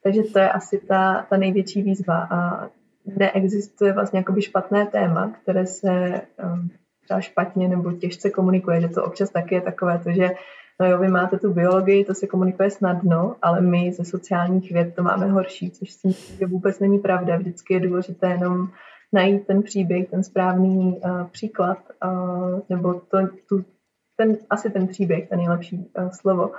[0.04, 2.70] Takže to je asi ta, ta největší výzva a
[3.18, 6.22] neexistuje vlastně jakoby špatné téma, které se
[7.04, 10.30] třeba špatně nebo těžce komunikuje, že to občas taky je takové to, že
[10.80, 14.96] no jo, vy máte tu biologii, to se komunikuje snadno, ale my ze sociálních věd
[14.96, 17.38] to máme horší, což si myslím, že vůbec není pravda.
[17.38, 18.70] Vždycky je důležité jenom
[19.14, 23.18] najít ten příběh, ten správný uh, příklad, uh, nebo to,
[23.50, 23.66] tu,
[24.16, 26.52] ten, asi ten příběh, ten nejlepší uh, slovo,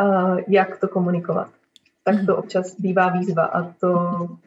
[0.00, 1.48] uh, jak to komunikovat.
[2.04, 3.98] Tak to občas bývá výzva a to,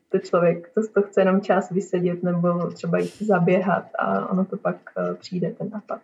[0.10, 4.58] to člověk to, to chce jenom čas vysedět nebo třeba jít zaběhat a ono to
[4.58, 6.02] pak uh, přijde, ten nápad.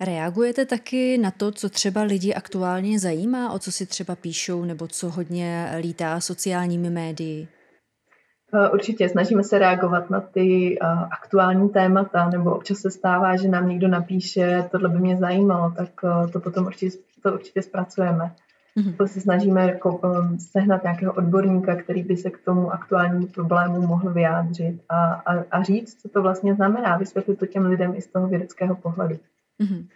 [0.00, 4.88] Reagujete taky na to, co třeba lidi aktuálně zajímá, o co si třeba píšou, nebo
[4.88, 7.48] co hodně lítá sociálními médii?
[8.54, 13.48] Eh, určitě snažíme se reagovat na ty uh, aktuální témata, nebo občas se stává, že
[13.48, 18.34] nám někdo napíše, tohle by mě zajímalo, tak uh, to potom určitě to určitě zpracujeme.
[18.76, 18.96] Mm-hmm.
[18.96, 20.00] To se snažíme jako,
[20.38, 25.62] sehnat nějakého odborníka, který by se k tomu aktuálnímu problému mohl vyjádřit a, a, a
[25.62, 29.14] říct, co to vlastně znamená, vysvětlit to těm lidem i z toho vědeckého pohledu.
[29.60, 29.86] Mm-hmm.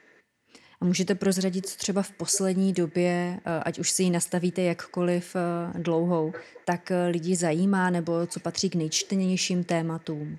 [0.82, 5.36] A můžete prozradit, co třeba v poslední době, eh, ať už si ji nastavíte jakkoliv
[5.36, 6.32] eh, dlouhou,
[6.64, 10.38] tak eh, lidi zajímá, nebo co patří k nejčtenějším tématům?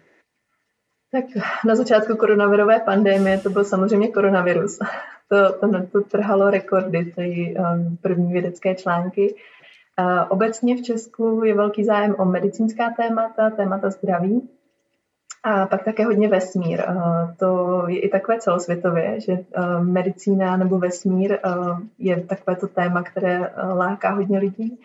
[1.12, 1.25] Tak
[1.67, 4.79] na začátku koronavirové pandemie to byl samozřejmě koronavirus.
[5.29, 9.36] To, to, to trhalo rekordy, ty um, první vědecké články.
[10.29, 14.49] Obecně v Česku je velký zájem o medicínská témata, témata zdraví.
[15.43, 16.84] A pak také hodně vesmír.
[16.89, 23.03] Uh, to je i takové celosvětově, že uh, medicína nebo vesmír uh, je takovéto téma,
[23.03, 24.79] které láká hodně lidí.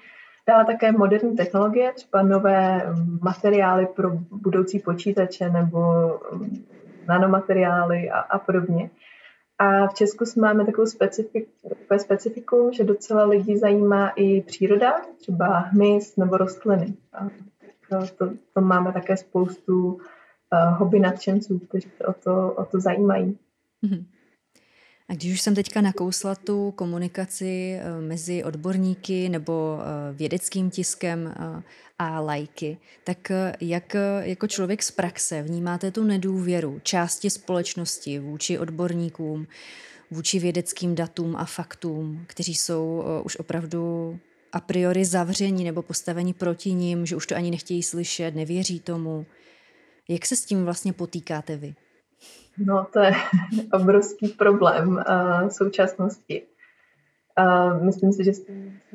[0.48, 2.92] Dále také moderní technologie, třeba nové
[3.22, 5.78] materiály pro budoucí počítače nebo
[6.32, 6.66] um,
[7.08, 8.90] nanomateriály a, a podobně.
[9.58, 15.58] A v Česku máme takovou specifik, takové specifikum, že docela lidi zajímá i příroda, třeba
[15.58, 16.94] hmyz nebo rostliny.
[17.12, 17.28] A
[17.90, 20.00] to, to, to máme také spoustu
[20.52, 23.38] uh, hobby nadšenců, kteří se o to, o to zajímají.
[23.84, 24.04] Mm-hmm.
[25.10, 31.34] A když už jsem teďka nakousla tu komunikaci eh, mezi odborníky nebo eh, vědeckým tiskem
[31.36, 31.62] eh,
[31.98, 39.46] a lajky, tak jak jako člověk z praxe vnímáte tu nedůvěru části společnosti vůči odborníkům,
[40.10, 44.18] vůči vědeckým datům a faktům, kteří jsou už opravdu
[44.52, 49.26] a priori zavření nebo postaveni proti ním, že už to ani nechtějí slyšet, nevěří tomu.
[50.08, 51.74] Jak se s tím vlastně potýkáte vy?
[52.58, 53.12] No, to je
[53.72, 56.42] obrovský problém uh, současnosti.
[57.38, 58.32] Uh, myslím si, že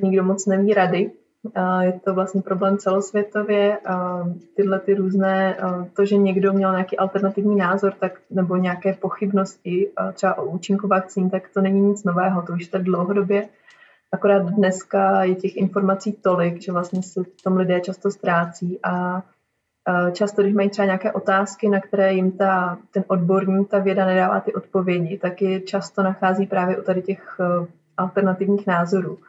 [0.04, 1.12] nikdo moc neví rady.
[1.58, 3.78] Uh, je to vlastně problém celosvětově.
[3.90, 8.94] Uh, tyhle ty různé, uh, to, že někdo měl nějaký alternativní názor tak, nebo nějaké
[8.94, 13.50] pochybnosti uh, třeba o účinku vakcín, tak to není nic nového, to už tak dlouhodobě.
[14.12, 19.24] Akorát dneska je těch informací tolik, že vlastně se tom lidé často ztrácí a
[20.12, 24.40] často, když mají třeba nějaké otázky, na které jim ta, ten odborník, ta věda nedává
[24.40, 27.68] ty odpovědi, tak je často nachází právě u tady těch eh,
[27.98, 29.20] alternativních názorů.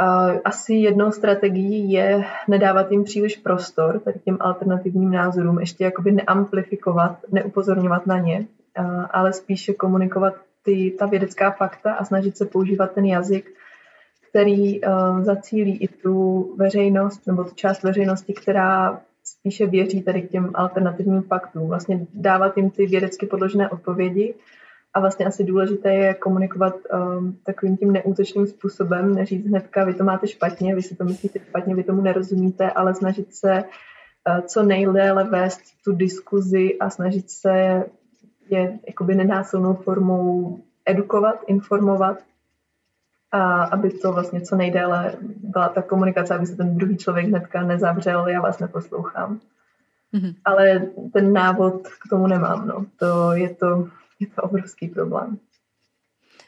[0.00, 6.12] Eh, asi jednou strategií je nedávat jim příliš prostor, tady těm alternativním názorům, ještě jakoby
[6.12, 8.46] neamplifikovat, neupozorňovat na ně,
[9.10, 13.54] ale spíše komunikovat ty, ta vědecká fakta a snažit se používat ten jazyk,
[14.30, 14.80] který
[15.20, 19.00] zacílí i tu veřejnost nebo tu část veřejnosti, která
[19.42, 21.68] spíše věří tady k těm alternativním faktům.
[21.68, 24.34] Vlastně dávat jim ty vědecky podložené odpovědi
[24.94, 30.04] a vlastně asi důležité je komunikovat um, takovým tím neútočným způsobem, neříct hnedka, vy to
[30.04, 33.64] máte špatně, vy si to myslíte špatně, vy tomu nerozumíte, ale snažit se
[34.28, 37.84] uh, co nejdéle vést tu diskuzi a snažit se
[38.50, 42.18] je jakoby nenásilnou formou edukovat, informovat
[43.32, 47.62] a aby to vlastně co nejdéle byla ta komunikace, aby se ten druhý člověk hnedka
[47.62, 49.40] nezavřel, já vás neposlouchám.
[50.14, 50.34] Mm-hmm.
[50.44, 52.86] Ale ten návod k tomu nemám, no.
[52.98, 53.88] To je to,
[54.20, 55.38] je to obrovský problém.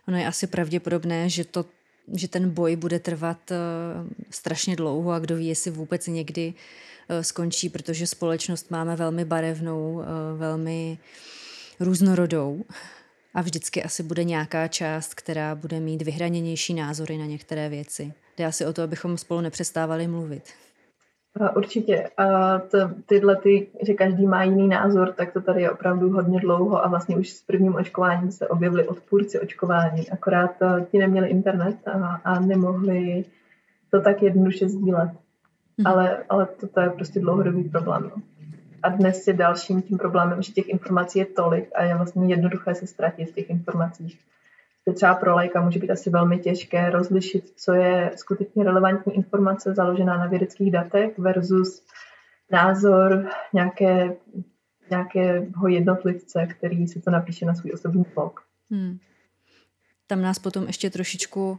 [0.09, 1.65] Ono je asi pravděpodobné, že to
[2.13, 3.57] že ten boj bude trvat uh,
[4.31, 9.93] strašně dlouho a kdo ví, jestli vůbec někdy uh, skončí, protože společnost máme velmi barevnou,
[9.93, 10.05] uh,
[10.39, 10.99] velmi
[11.81, 12.65] různorodou
[13.35, 18.13] a vždycky asi bude nějaká část, která bude mít vyhraněnější názory na některé věci.
[18.39, 20.43] Jde asi o to, abychom spolu nepřestávali mluvit.
[21.57, 22.11] Určitě.
[22.17, 26.41] A to, tyhle, ty, že každý má jiný názor, tak to tady je opravdu hodně
[26.41, 30.11] dlouho a vlastně už s prvním očkováním se objevili odpůrci očkování.
[30.11, 33.25] Akorát eh, ti neměli internet a, a nemohli
[33.91, 35.11] to tak jednoduše sdílet.
[35.79, 35.87] Hmm.
[35.87, 38.03] Ale, ale to, to je prostě dlouhodobý problém.
[38.03, 38.23] No.
[38.85, 42.75] A dnes je dalším tím problémem, že těch informací je tolik a je vlastně jednoduché
[42.75, 44.19] se ztratit v těch informacích.
[44.85, 49.75] To třeba pro lajka může být asi velmi těžké rozlišit, co je skutečně relevantní informace
[49.75, 51.83] založená na vědeckých datech versus
[52.51, 54.17] názor nějaké,
[54.91, 58.41] nějakého jednotlivce, který si to napíše na svůj osobní blog.
[58.71, 58.99] Hmm.
[60.07, 61.59] Tam nás potom ještě trošičku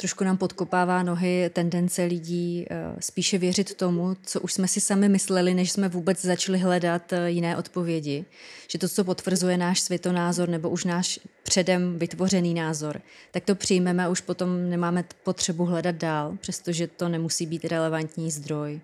[0.00, 5.08] trošku nám podkopává nohy tendence lidí eh, spíše věřit tomu, co už jsme si sami
[5.08, 8.24] mysleli, než jsme vůbec začali hledat eh, jiné odpovědi.
[8.70, 14.04] Že to, co potvrzuje náš světonázor nebo už náš předem vytvořený názor, tak to přijmeme
[14.04, 18.80] a už potom nemáme potřebu hledat dál, přestože to nemusí být relevantní zdroj.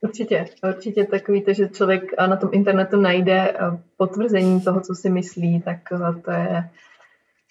[0.00, 3.56] Určitě, určitě takový to, že člověk na tom internetu najde eh,
[3.96, 5.76] potvrzení toho, co si myslí, tak
[6.24, 6.70] to je,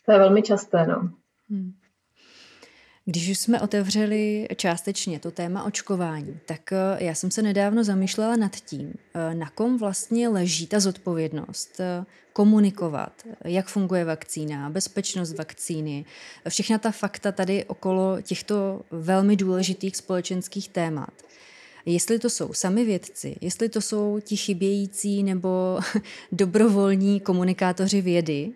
[0.06, 0.88] to je velmi časté.
[0.88, 1.10] No.
[1.50, 1.79] Hmm.
[3.06, 8.36] Když už jsme otevřeli částečně to téma očkování, tak eh, já jsem se nedávno zamýšlela
[8.36, 13.14] nad tím, eh, na kom vlastně leží ta zodpovědnost eh, komunikovat,
[13.46, 16.06] jak funguje vakcína, bezpečnost vakcíny,
[16.50, 21.14] všechna ta fakta tady okolo těchto velmi důležitých společenských témat.
[21.86, 25.80] Jestli to jsou sami vědci, jestli to jsou ti chybějící nebo
[26.32, 28.52] dobrovolní komunikátoři vědy,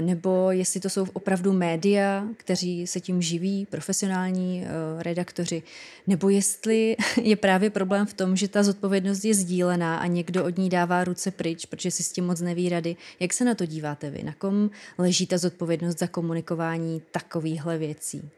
[0.00, 5.62] nebo jestli to jsou opravdu média, kteří se tím živí, profesionální eh, redaktoři,
[6.06, 10.58] nebo jestli je právě problém v tom, že ta zodpovědnost je sdílená a někdo od
[10.58, 12.96] ní dává ruce pryč, protože si s tím moc neví rady.
[13.20, 14.22] Jak se na to díváte vy?
[14.22, 18.30] Na kom leží ta zodpovědnost za komunikování takovýchhle věcí?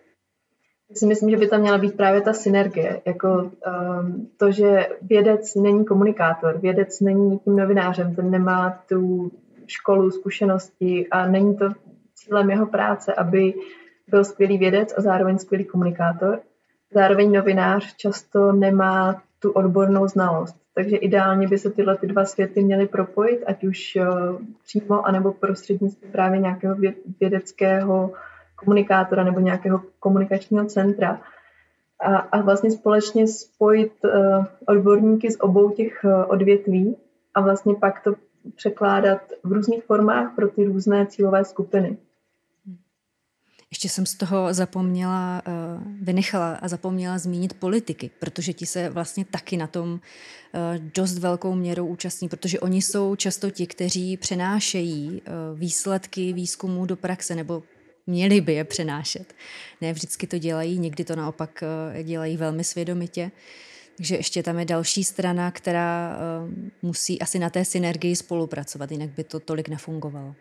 [0.91, 4.89] Já si myslím, že by tam měla být právě ta synergie, jako um, to, že
[5.03, 9.33] vědec není komunikátor, vědec není tím novinářem, ten nemá tu
[9.71, 11.69] školu, zkušenosti a není to
[12.15, 13.55] cílem jeho práce, aby
[14.09, 16.41] byl skvělý vědec a zároveň skvělý komunikátor.
[16.95, 20.57] Zároveň novinář často nemá tu odbornou znalost.
[20.75, 24.07] Takže ideálně by se tyhle ty dva světy měly propojit, ať už eh,
[24.63, 26.77] přímo, anebo prostřednictvím právě nějakého
[27.21, 28.13] vědeckého
[28.57, 31.21] komunikátora nebo nějakého komunikačního centra.
[32.01, 36.97] A, a vlastně společně spojit uh, odborníky z obou těch uh, odvětví
[37.35, 38.15] a vlastně pak to
[38.55, 41.99] překládat v různých formách pro ty různé cílové skupiny.
[43.73, 45.51] Ještě jsem z toho zapomněla, eh,
[46.03, 50.01] vynechala a zapomněla zmínit politiky, protože ti se vlastně taky na tom
[50.55, 56.87] eh, dost velkou měrou účastní, protože oni jsou často ti, kteří přenášejí eh, výsledky výzkumů
[56.87, 57.63] do praxe, nebo
[58.07, 59.35] měli by je přenášet.
[59.81, 61.65] Ne vždycky to dělají, někdy to naopak
[62.03, 63.31] dělají velmi svědomitě.
[64.01, 69.11] Takže ještě tam je další strana, která uh, musí asi na té synergii spolupracovat, jinak
[69.11, 70.35] by to tolik nefungovalo.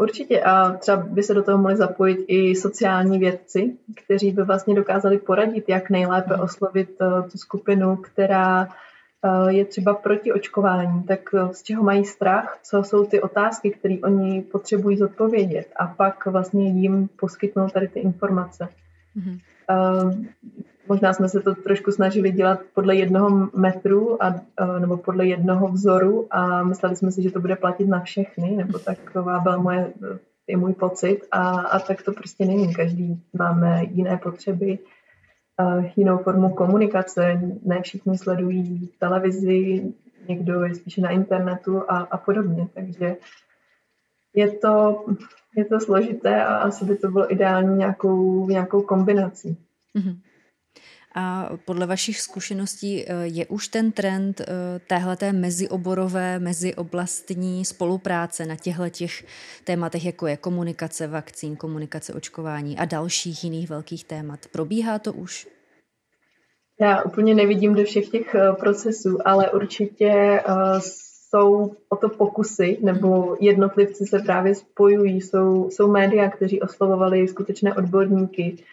[0.00, 4.74] Určitě a třeba by se do toho mohli zapojit i sociální vědci, kteří by vlastně
[4.74, 6.42] dokázali poradit, jak nejlépe mhm.
[6.42, 8.68] oslovit uh, tu skupinu, která
[9.24, 11.20] uh, je třeba proti očkování, tak
[11.52, 16.68] z čeho mají strach, co jsou ty otázky, které oni potřebují zodpovědět a pak vlastně
[16.68, 18.68] jim poskytnout tady ty informace.
[19.16, 19.40] Mm-hmm.
[20.88, 24.40] Možná jsme se to trošku snažili dělat podle jednoho metru a,
[24.78, 28.78] nebo podle jednoho vzoru a mysleli jsme si, že to bude platit na všechny, nebo
[28.78, 29.92] taková byla moje,
[30.46, 32.74] je můj pocit a, a tak to prostě není.
[32.74, 34.78] Každý máme jiné potřeby,
[35.96, 39.92] jinou formu komunikace, ne všichni sledují televizi,
[40.28, 43.16] někdo je spíše na internetu a, a podobně, takže
[44.34, 45.04] je to,
[45.56, 49.56] je to složité a asi by to bylo ideální nějakou, nějakou kombinací.
[49.98, 50.16] Mm-hmm.
[51.14, 54.44] A podle vašich zkušeností eh, je už ten trend eh,
[54.86, 59.24] téhleté mezioborové, mezioblastní spolupráce na těchto těch
[59.64, 64.40] tématech, jako je komunikace vakcín, komunikace očkování a dalších jiných velkých témat.
[64.52, 65.48] Probíhá to už?
[66.80, 70.42] Já úplně nevidím do všech těch eh, procesů, ale určitě
[71.20, 77.74] jsou o to pokusy, nebo jednotlivci se právě spojují, jsou, jsou média, kteří oslovovali skutečné
[77.74, 78.64] odborníky,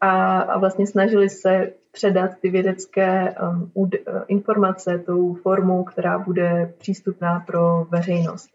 [0.00, 3.88] a, a vlastně snažili se předat ty vědecké um, uh,
[4.28, 8.50] informace tou formou, která bude přístupná pro veřejnost.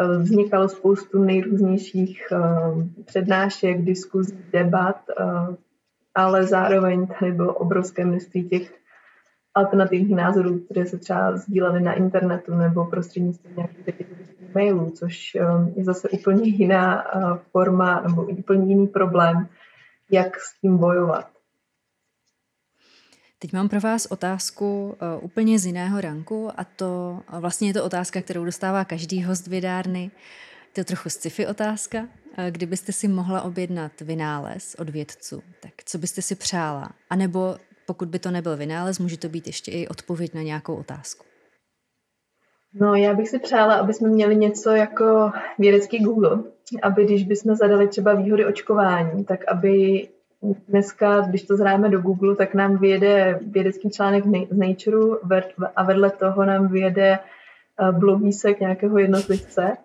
[0.00, 4.96] Uh, vznikalo spoustu nejrůznějších uh, přednášek, diskuzí, debat,
[6.14, 8.74] ale zároveň tady bylo obrovské množství těch
[9.54, 14.06] alternativních názorů, které se třeba sdílely na internetu nebo prostřednictvím nějakých
[14.54, 15.34] mailů, což
[15.76, 17.04] je zase úplně jiná
[17.52, 19.48] forma nebo úplně jiný problém,
[20.10, 21.33] jak s tím bojovat.
[23.44, 27.84] Teď mám pro vás otázku uh, úplně z jiného ranku a to vlastně je to
[27.84, 30.10] otázka, kterou dostává každý host vydárny.
[30.72, 31.98] To je trochu sci-fi otázka.
[31.98, 32.06] Uh,
[32.50, 36.88] kdybyste si mohla objednat vynález od vědců, tak co byste si přála?
[37.10, 40.76] A nebo pokud by to nebyl vynález, může to být ještě i odpověď na nějakou
[40.76, 41.24] otázku.
[42.74, 46.38] No, já bych si přála, aby jsme měli něco jako vědecký Google,
[46.82, 50.08] aby když bychom zadali třeba výhody očkování, tak aby
[50.68, 54.96] dneska, když to zráme do Google, tak nám vyjede vědecký článek z Nature
[55.76, 59.76] a vedle toho nám vyjede eh, blogísek nějakého jednotlivce.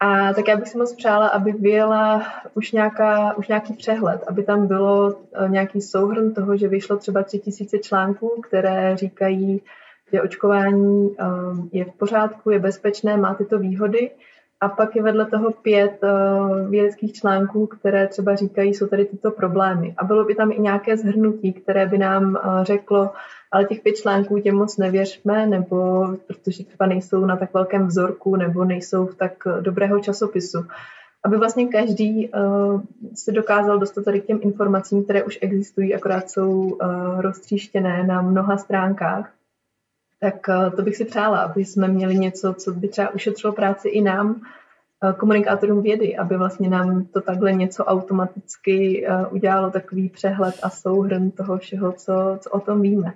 [0.00, 2.22] A tak já bych si moc přála, aby vyjela
[2.54, 7.22] už, nějaká, už nějaký přehled, aby tam bylo eh, nějaký souhrn toho, že vyšlo třeba
[7.22, 9.62] tři tisíce článků, které říkají,
[10.12, 11.24] že očkování eh,
[11.72, 14.10] je v pořádku, je bezpečné, má tyto výhody
[14.60, 19.30] a pak je vedle toho pět uh, vědeckých článků, které třeba říkají, jsou tady tyto
[19.30, 19.94] problémy.
[19.96, 23.10] A bylo by tam i nějaké zhrnutí, které by nám uh, řeklo,
[23.52, 28.36] ale těch pět článků těm moc nevěřme, nebo protože třeba nejsou na tak velkém vzorku,
[28.36, 30.66] nebo nejsou v tak dobrého časopisu.
[31.24, 32.82] aby vlastně každý uh,
[33.14, 38.22] se dokázal dostat tady k těm informacím, které už existují, akorát jsou uh, roztříštěné na
[38.22, 39.32] mnoha stránkách.
[40.24, 43.88] Tak uh, to bych si přála, aby jsme měli něco, co by třeba ušetřilo práci
[43.88, 50.08] i nám, uh, komunikátorům vědy, aby vlastně nám to takhle něco automaticky uh, udělalo takový
[50.08, 53.14] přehled a souhrn toho všeho, co, co o tom víme.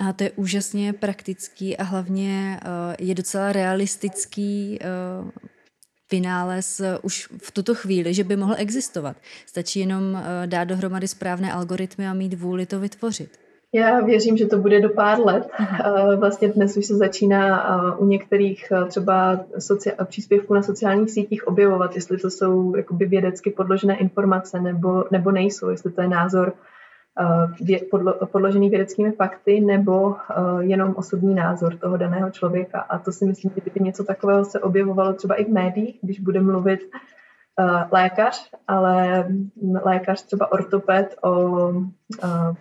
[0.00, 2.60] A to je úžasně praktický a hlavně
[2.98, 4.78] je docela realistický
[6.10, 9.16] vynález už v tuto chvíli, že by mohl existovat.
[9.46, 13.43] Stačí jenom dát dohromady správné algoritmy a mít vůli to vytvořit.
[13.74, 15.48] Já věřím, že to bude do pár let.
[15.60, 21.94] Uh, vlastně dnes už se začíná u některých třeba socia- příspěvků na sociálních sítích objevovat,
[21.94, 26.52] jestli to jsou jakoby vědecky podložené informace nebo, nebo nejsou, jestli to je názor
[27.20, 32.80] Eh, podložený vědeckými fakty nebo eh, jenom osobní názor toho daného člověka.
[32.80, 36.20] A to si myslím, že kdyby něco takového se objevovalo třeba i v médiích, když
[36.20, 36.98] bude mluvit eh,
[37.92, 39.28] lékař, ale
[39.84, 41.72] lékař třeba ortoped o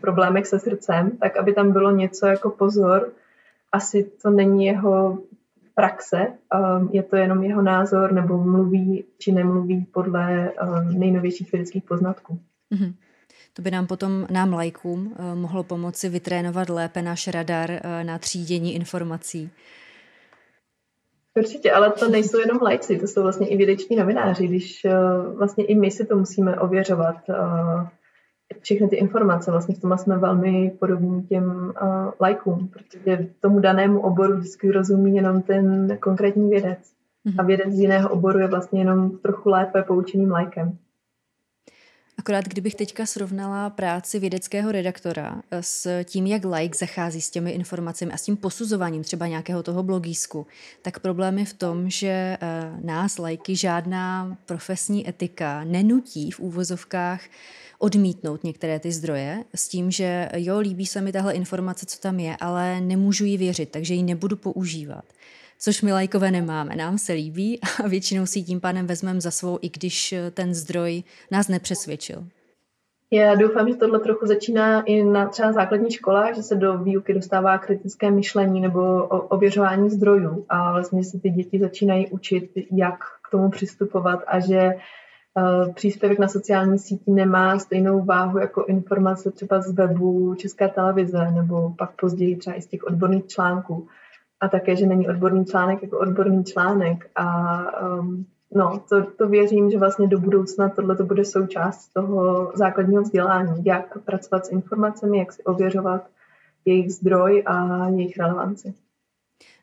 [0.02, 3.12] problémech se srdcem, tak aby tam bylo něco jako pozor,
[3.72, 5.18] asi to není jeho
[5.76, 6.28] praxe,
[6.92, 10.52] je to jenom jeho názor nebo mluví či nemluví podle
[10.98, 12.40] nejnovějších vědeckých poznatků.
[12.72, 12.94] Mm-hmm.
[13.54, 18.18] To by nám potom, nám lajkům, eh, mohlo pomoci vytrénovat lépe náš radar eh, na
[18.18, 19.52] třídění informací.
[21.38, 24.94] Určitě, ale to nejsou jenom lajci, to jsou vlastně i vědeční novináři, když eh,
[25.38, 27.16] vlastně i my si to musíme ověřovat,
[28.62, 31.74] všechny ty informace, vlastně v tom jsme velmi podobní těm
[32.20, 36.94] lajkům, protože tomu danému oboru vždycky rozumí jenom ten konkrétní vědec.
[37.26, 37.48] A mhm.
[37.48, 40.78] vědec z jiného oboru je vlastně jenom trochu lépe poučeným lajkem.
[42.24, 47.52] Akorát kdybych teďka srovnala práci vědeckého redaktora eh, s tím, jak like zachází s těmi
[47.52, 50.48] informacemi a s tím posuzováním třeba nějakého toho blogísku,
[50.82, 52.38] tak problém je v tom, že eh,
[52.84, 57.22] nás lajky žádná profesní etika nenutí v úvozovkách
[57.80, 62.20] odmítnout některé ty zdroje s tím, že jo, líbí se mi tahle informace, co tam
[62.20, 65.06] je, ale nemůžu ji věřit, takže ji nebudu používat
[65.60, 66.76] což my lajkové nemáme.
[66.76, 70.54] Nám se líbí a většinou si tím pádem vezmeme za svou, i když eh, ten
[70.54, 72.26] zdroj nás nepřesvědčil.
[73.14, 77.14] Já doufám, že tohle trochu začíná i na třeba základní školách, že se do výuky
[77.14, 82.96] dostává kritické myšlení nebo ověřování zdrojů a vlastně si ty děti začínají učit, jak
[83.28, 84.76] k tomu přistupovat a že
[85.38, 91.32] uh, příspěvek na sociální síti nemá stejnou váhu jako informace třeba z webu České televize
[91.32, 93.88] nebo pak později třeba i z těch odborných článků
[94.44, 97.58] a také, že není odborný článek jako odborný článek a
[98.00, 98.26] um,
[98.56, 103.66] no, to, to věřím, že vlastně do budoucna tohle to bude součást toho základního vzdělání,
[103.66, 106.08] jak pracovat s informacemi, jak si ověřovat
[106.66, 108.74] jejich zdroj a jejich relevanci.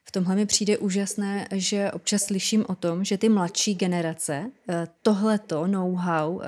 [0.05, 4.89] V tomhle mi přijde úžasné, že občas slyším o tom, že ty mladší generace eh,
[5.03, 6.47] tohleto know-how eh,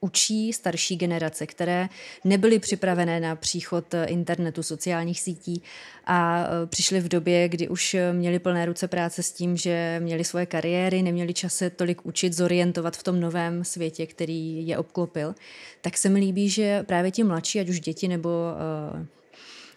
[0.00, 1.88] učí starší generace, které
[2.24, 5.62] nebyly připravené na příchod eh, internetu, sociálních sítí
[6.06, 10.46] a přišly v době, kdy už měli plné ruce práce s tím, že měli svoje
[10.46, 15.34] kariéry, neměli čas se tolik učit, zorientovat v tom novém světě, který je obklopil.
[15.80, 18.30] Tak se mi líbí, že právě ti mladší, ať už děti nebo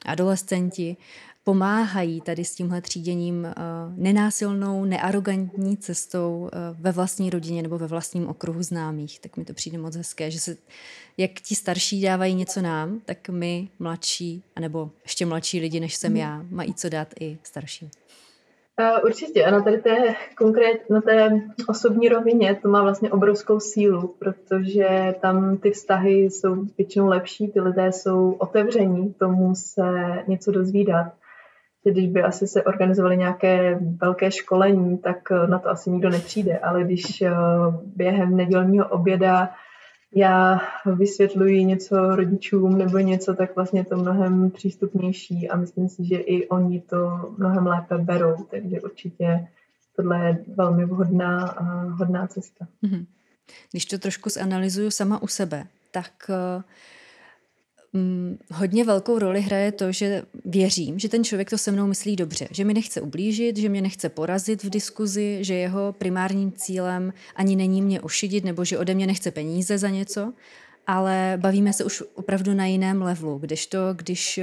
[0.05, 0.97] adolescenti,
[1.45, 3.53] pomáhají tady s tímhle tříděním uh,
[3.97, 9.19] nenásilnou, nearogantní cestou uh, ve vlastní rodině nebo ve vlastním okruhu známých.
[9.19, 10.57] Tak mi to přijde moc hezké, že se,
[11.17, 16.11] jak ti starší dávají něco nám, tak my mladší, anebo ještě mladší lidi, než jsem
[16.11, 16.17] hmm.
[16.17, 17.89] já, mají co dát i starším.
[18.79, 23.59] Uh, určitě a na tady té konkrét, na té osobní rovině to má vlastně obrovskou
[23.59, 29.83] sílu, protože tam ty vztahy jsou většinou lepší, ty lidé jsou otevření tomu se
[30.27, 31.13] něco dozvídat
[31.91, 36.57] když by asi se organizovaly nějaké velké školení, tak eh, na to asi nikdo nepřijde,
[36.57, 37.31] ale když eh,
[37.95, 39.49] během nedělního oběda
[40.17, 46.15] já vysvětluji něco rodičům nebo něco, tak vlastně to mnohem přístupnější a myslím si, že
[46.15, 49.47] i oni to mnohem lépe berou, takže určitě
[49.95, 52.67] tohle je velmi vhodná a hodná cesta.
[52.81, 53.05] Mhm.
[53.71, 56.63] Když to trošku zanalizuju sama u sebe, tak uh
[57.95, 62.15] Mm, hodně velkou roli hraje to, že věřím, že ten člověk to se mnou myslí
[62.15, 67.13] dobře, že mi nechce ublížit, že mě nechce porazit v diskuzi, že jeho primárním cílem
[67.35, 70.33] ani není mě ošidit nebo že ode mě nechce peníze za něco,
[70.87, 74.39] ale bavíme se už opravdu na jiném levelu, kdežto, když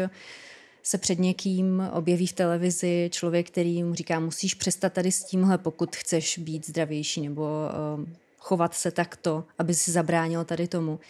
[0.82, 5.58] se před někým objeví v televizi člověk, který mu říká, musíš přestat tady s tímhle,
[5.58, 8.04] pokud chceš být zdravější nebo uh,
[8.38, 11.00] chovat se takto, aby si zabránil tady tomu,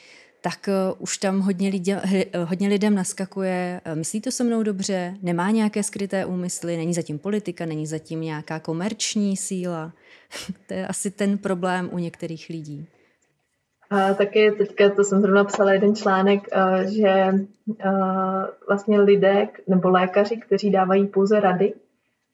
[0.42, 0.68] tak
[0.98, 2.00] už tam hodně, lidě,
[2.44, 7.66] hodně lidem naskakuje, myslí to se mnou dobře, nemá nějaké skryté úmysly, není zatím politika,
[7.66, 9.92] není zatím nějaká komerční síla.
[10.66, 12.86] to je asi ten problém u některých lidí.
[13.90, 16.40] A taky teďka, to jsem zrovna psala jeden článek,
[16.88, 17.32] že
[18.68, 21.72] vlastně lidé nebo lékaři, kteří dávají pouze rady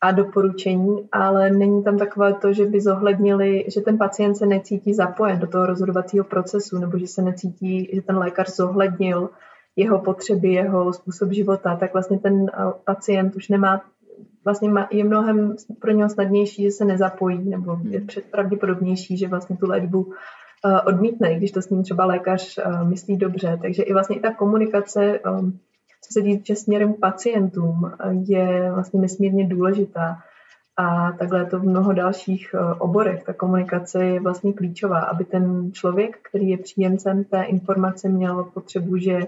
[0.00, 4.94] a doporučení, ale není tam takové to, že by zohlednili, že ten pacient se necítí
[4.94, 9.30] zapojen do toho rozhodovacího procesu, nebo že se necítí, že ten lékař zohlednil
[9.76, 12.46] jeho potřeby, jeho způsob života, tak vlastně ten
[12.84, 13.82] pacient už nemá,
[14.44, 19.68] vlastně je mnohem pro něho snadnější, že se nezapojí, nebo je pravděpodobnější, že vlastně tu
[19.68, 20.12] léčbu
[20.64, 23.58] Eh, odmítne, když to s ním třeba lékař eh, myslí dobře.
[23.62, 25.20] Takže i vlastně i ta komunikace, eh,
[26.08, 27.92] co se týče směrem pacientům,
[28.28, 30.18] je vlastně nesmírně důležitá.
[30.76, 33.24] A takhle to v mnoho dalších oborech.
[33.24, 38.96] Ta komunikace je vlastně klíčová, aby ten člověk, který je příjemcem té informace, měl potřebu,
[38.96, 39.20] že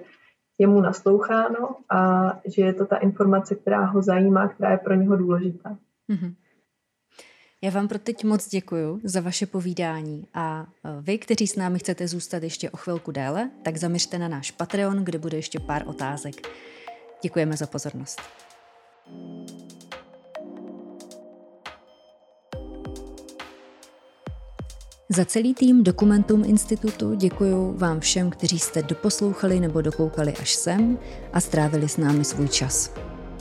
[0.59, 4.95] je mu nasloucháno a že je to ta informace, která ho zajímá, která je pro
[4.95, 5.77] něho důležitá.
[6.11, 6.35] Mm-hmm.
[7.63, 11.79] Já vám pro teď moc děkuji za vaše povídání a e, vy, kteří s námi
[11.79, 15.83] chcete zůstat ještě o chvilku déle, tak zaměřte na náš Patreon, kde bude ještě pár
[15.87, 16.49] otázek.
[17.23, 18.21] Děkujeme za pozornost.
[25.09, 30.99] Za celý tým Dokumentum Institutu děkuji vám všem, kteří jste doposlouchali nebo dokoukali až sem
[31.33, 32.95] a strávili s námi svůj čas.